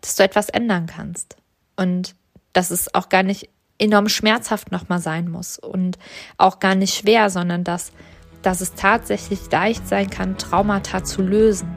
dass 0.00 0.16
du 0.16 0.22
etwas 0.22 0.48
ändern 0.48 0.86
kannst. 0.86 1.36
Und 1.76 2.14
dass 2.52 2.70
es 2.70 2.94
auch 2.94 3.10
gar 3.10 3.22
nicht 3.22 3.50
enorm 3.78 4.08
schmerzhaft 4.08 4.72
nochmal 4.72 5.00
sein 5.00 5.28
muss 5.28 5.58
und 5.58 5.98
auch 6.38 6.60
gar 6.60 6.74
nicht 6.74 6.94
schwer, 6.94 7.28
sondern 7.28 7.64
dass, 7.64 7.92
dass 8.40 8.62
es 8.62 8.74
tatsächlich 8.74 9.50
leicht 9.50 9.86
sein 9.86 10.08
kann, 10.08 10.38
Traumata 10.38 11.04
zu 11.04 11.20
lösen 11.20 11.68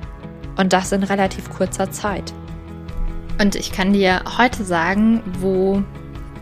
und 0.56 0.72
das 0.72 0.94
in 0.94 1.04
relativ 1.04 1.50
kurzer 1.50 1.92
Zeit. 1.92 2.34
Und 3.42 3.56
ich 3.56 3.72
kann 3.72 3.92
dir 3.94 4.24
heute 4.38 4.64
sagen, 4.64 5.22
wo 5.40 5.84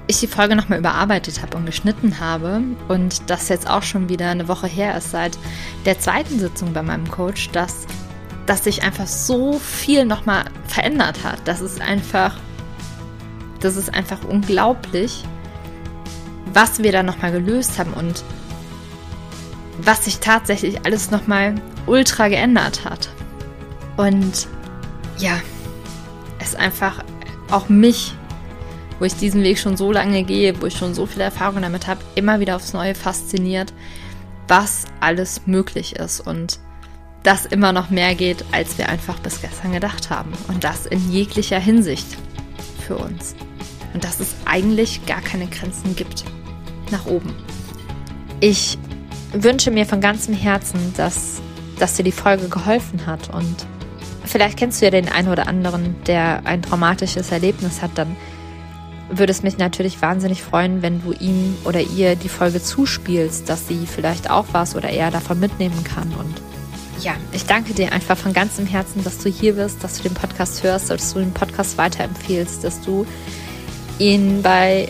ich 0.07 0.19
die 0.19 0.27
Folge 0.27 0.55
nochmal 0.55 0.79
überarbeitet 0.79 1.41
habe 1.41 1.57
und 1.57 1.65
geschnitten 1.65 2.19
habe 2.19 2.61
und 2.87 3.29
das 3.29 3.49
jetzt 3.49 3.69
auch 3.69 3.83
schon 3.83 4.09
wieder 4.09 4.29
eine 4.29 4.47
Woche 4.47 4.67
her 4.67 4.95
ist 4.97 5.11
seit 5.11 5.37
der 5.85 5.99
zweiten 5.99 6.39
Sitzung 6.39 6.73
bei 6.73 6.81
meinem 6.81 7.09
Coach, 7.09 7.49
dass, 7.51 7.85
dass 8.45 8.63
sich 8.63 8.83
einfach 8.83 9.07
so 9.07 9.59
viel 9.59 10.05
nochmal 10.05 10.45
verändert 10.67 11.23
hat. 11.23 11.39
Das 11.45 11.59
ist 11.59 11.81
einfach, 11.81 12.37
das 13.59 13.75
ist 13.75 13.93
einfach 13.93 14.23
unglaublich, 14.23 15.25
was 16.53 16.79
wir 16.79 16.91
da 16.91 17.03
nochmal 17.03 17.33
gelöst 17.33 17.77
haben 17.77 17.93
und 17.93 18.23
was 19.79 20.05
sich 20.05 20.19
tatsächlich 20.19 20.85
alles 20.85 21.11
nochmal 21.11 21.55
ultra 21.85 22.29
geändert 22.29 22.85
hat. 22.85 23.09
Und 23.97 24.47
ja, 25.17 25.39
es 26.39 26.55
einfach 26.55 27.03
auch 27.51 27.69
mich, 27.69 28.13
wo 28.99 29.05
ich 29.05 29.15
diesen 29.15 29.43
Weg 29.43 29.59
schon 29.59 29.77
so 29.77 29.91
lange 29.91 30.23
gehe, 30.23 30.59
wo 30.61 30.65
ich 30.65 30.77
schon 30.77 30.93
so 30.93 31.05
viel 31.05 31.21
Erfahrung 31.21 31.61
damit 31.61 31.87
habe, 31.87 32.01
immer 32.15 32.39
wieder 32.39 32.55
aufs 32.55 32.73
Neue 32.73 32.95
fasziniert, 32.95 33.73
was 34.47 34.85
alles 34.99 35.41
möglich 35.45 35.95
ist 35.95 36.21
und 36.21 36.59
dass 37.23 37.45
immer 37.45 37.73
noch 37.73 37.89
mehr 37.89 38.15
geht, 38.15 38.45
als 38.51 38.77
wir 38.77 38.89
einfach 38.89 39.19
bis 39.19 39.41
gestern 39.41 39.73
gedacht 39.73 40.09
haben. 40.09 40.31
Und 40.47 40.63
das 40.63 40.85
in 40.85 41.11
jeglicher 41.11 41.59
Hinsicht 41.59 42.07
für 42.85 42.95
uns. 42.95 43.35
Und 43.93 44.03
dass 44.03 44.19
es 44.19 44.35
eigentlich 44.45 45.05
gar 45.05 45.21
keine 45.21 45.47
Grenzen 45.47 45.95
gibt 45.95 46.23
nach 46.91 47.05
oben. 47.05 47.35
Ich 48.39 48.77
wünsche 49.33 49.71
mir 49.71 49.85
von 49.85 49.99
ganzem 49.99 50.33
Herzen, 50.33 50.93
dass, 50.95 51.41
dass 51.79 51.95
dir 51.95 52.03
die 52.03 52.11
Folge 52.11 52.47
geholfen 52.47 53.05
hat 53.05 53.33
und 53.33 53.65
Vielleicht 54.27 54.57
kennst 54.57 54.81
du 54.81 54.85
ja 54.85 54.91
den 54.91 55.09
einen 55.09 55.29
oder 55.29 55.47
anderen, 55.47 55.95
der 56.05 56.41
ein 56.43 56.61
traumatisches 56.61 57.31
Erlebnis 57.31 57.81
hat, 57.81 57.91
dann 57.95 58.15
würde 59.09 59.31
es 59.31 59.43
mich 59.43 59.57
natürlich 59.57 60.01
wahnsinnig 60.01 60.43
freuen, 60.43 60.81
wenn 60.81 61.01
du 61.01 61.13
ihm 61.13 61.55
oder 61.63 61.81
ihr 61.81 62.15
die 62.15 62.29
Folge 62.29 62.61
zuspielst, 62.61 63.47
dass 63.49 63.67
sie 63.67 63.85
vielleicht 63.85 64.29
auch 64.29 64.45
was 64.51 64.75
oder 64.75 64.89
er 64.89 65.11
davon 65.11 65.39
mitnehmen 65.39 65.83
kann. 65.83 66.11
Und 66.13 66.41
ja, 67.01 67.13
ich 67.31 67.45
danke 67.45 67.73
dir 67.73 67.91
einfach 67.91 68.17
von 68.17 68.33
ganzem 68.33 68.65
Herzen, 68.65 69.03
dass 69.03 69.19
du 69.19 69.29
hier 69.29 69.53
bist, 69.53 69.83
dass 69.83 69.97
du 69.97 70.03
den 70.03 70.13
Podcast 70.13 70.63
hörst, 70.63 70.89
dass 70.89 71.13
du 71.13 71.19
den 71.19 71.33
Podcast 71.33 71.77
weiterempfehlst, 71.77 72.63
dass 72.63 72.81
du 72.81 73.05
ihn 73.99 74.41
bei 74.41 74.89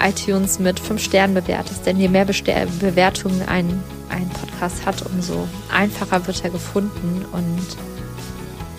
iTunes 0.00 0.58
mit 0.58 0.78
fünf 0.78 1.02
Sternen 1.02 1.34
bewertest. 1.34 1.84
Denn 1.86 1.98
je 1.98 2.08
mehr 2.08 2.24
Bester 2.24 2.66
Bewertungen 2.78 3.42
ein, 3.48 3.82
ein 4.08 4.28
Podcast 4.28 4.86
hat, 4.86 5.02
umso 5.06 5.48
einfacher 5.72 6.26
wird 6.26 6.44
er 6.44 6.50
gefunden. 6.50 7.24
Und 7.32 7.66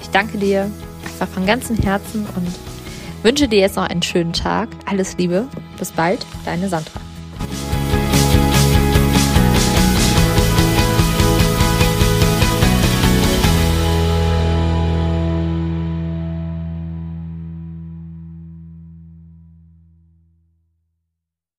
ich 0.01 0.09
danke 0.09 0.37
dir 0.37 0.71
einfach 1.03 1.27
von 1.27 1.45
ganzem 1.45 1.75
Herzen 1.75 2.25
und 2.35 2.68
wünsche 3.23 3.47
dir 3.47 3.60
jetzt 3.60 3.75
noch 3.75 3.88
einen 3.88 4.01
schönen 4.01 4.34
Tag. 4.34 4.69
Alles 4.86 5.17
Liebe. 5.17 5.47
Bis 5.77 5.91
bald, 5.91 6.25
deine 6.45 6.69
Sandra. 6.69 6.98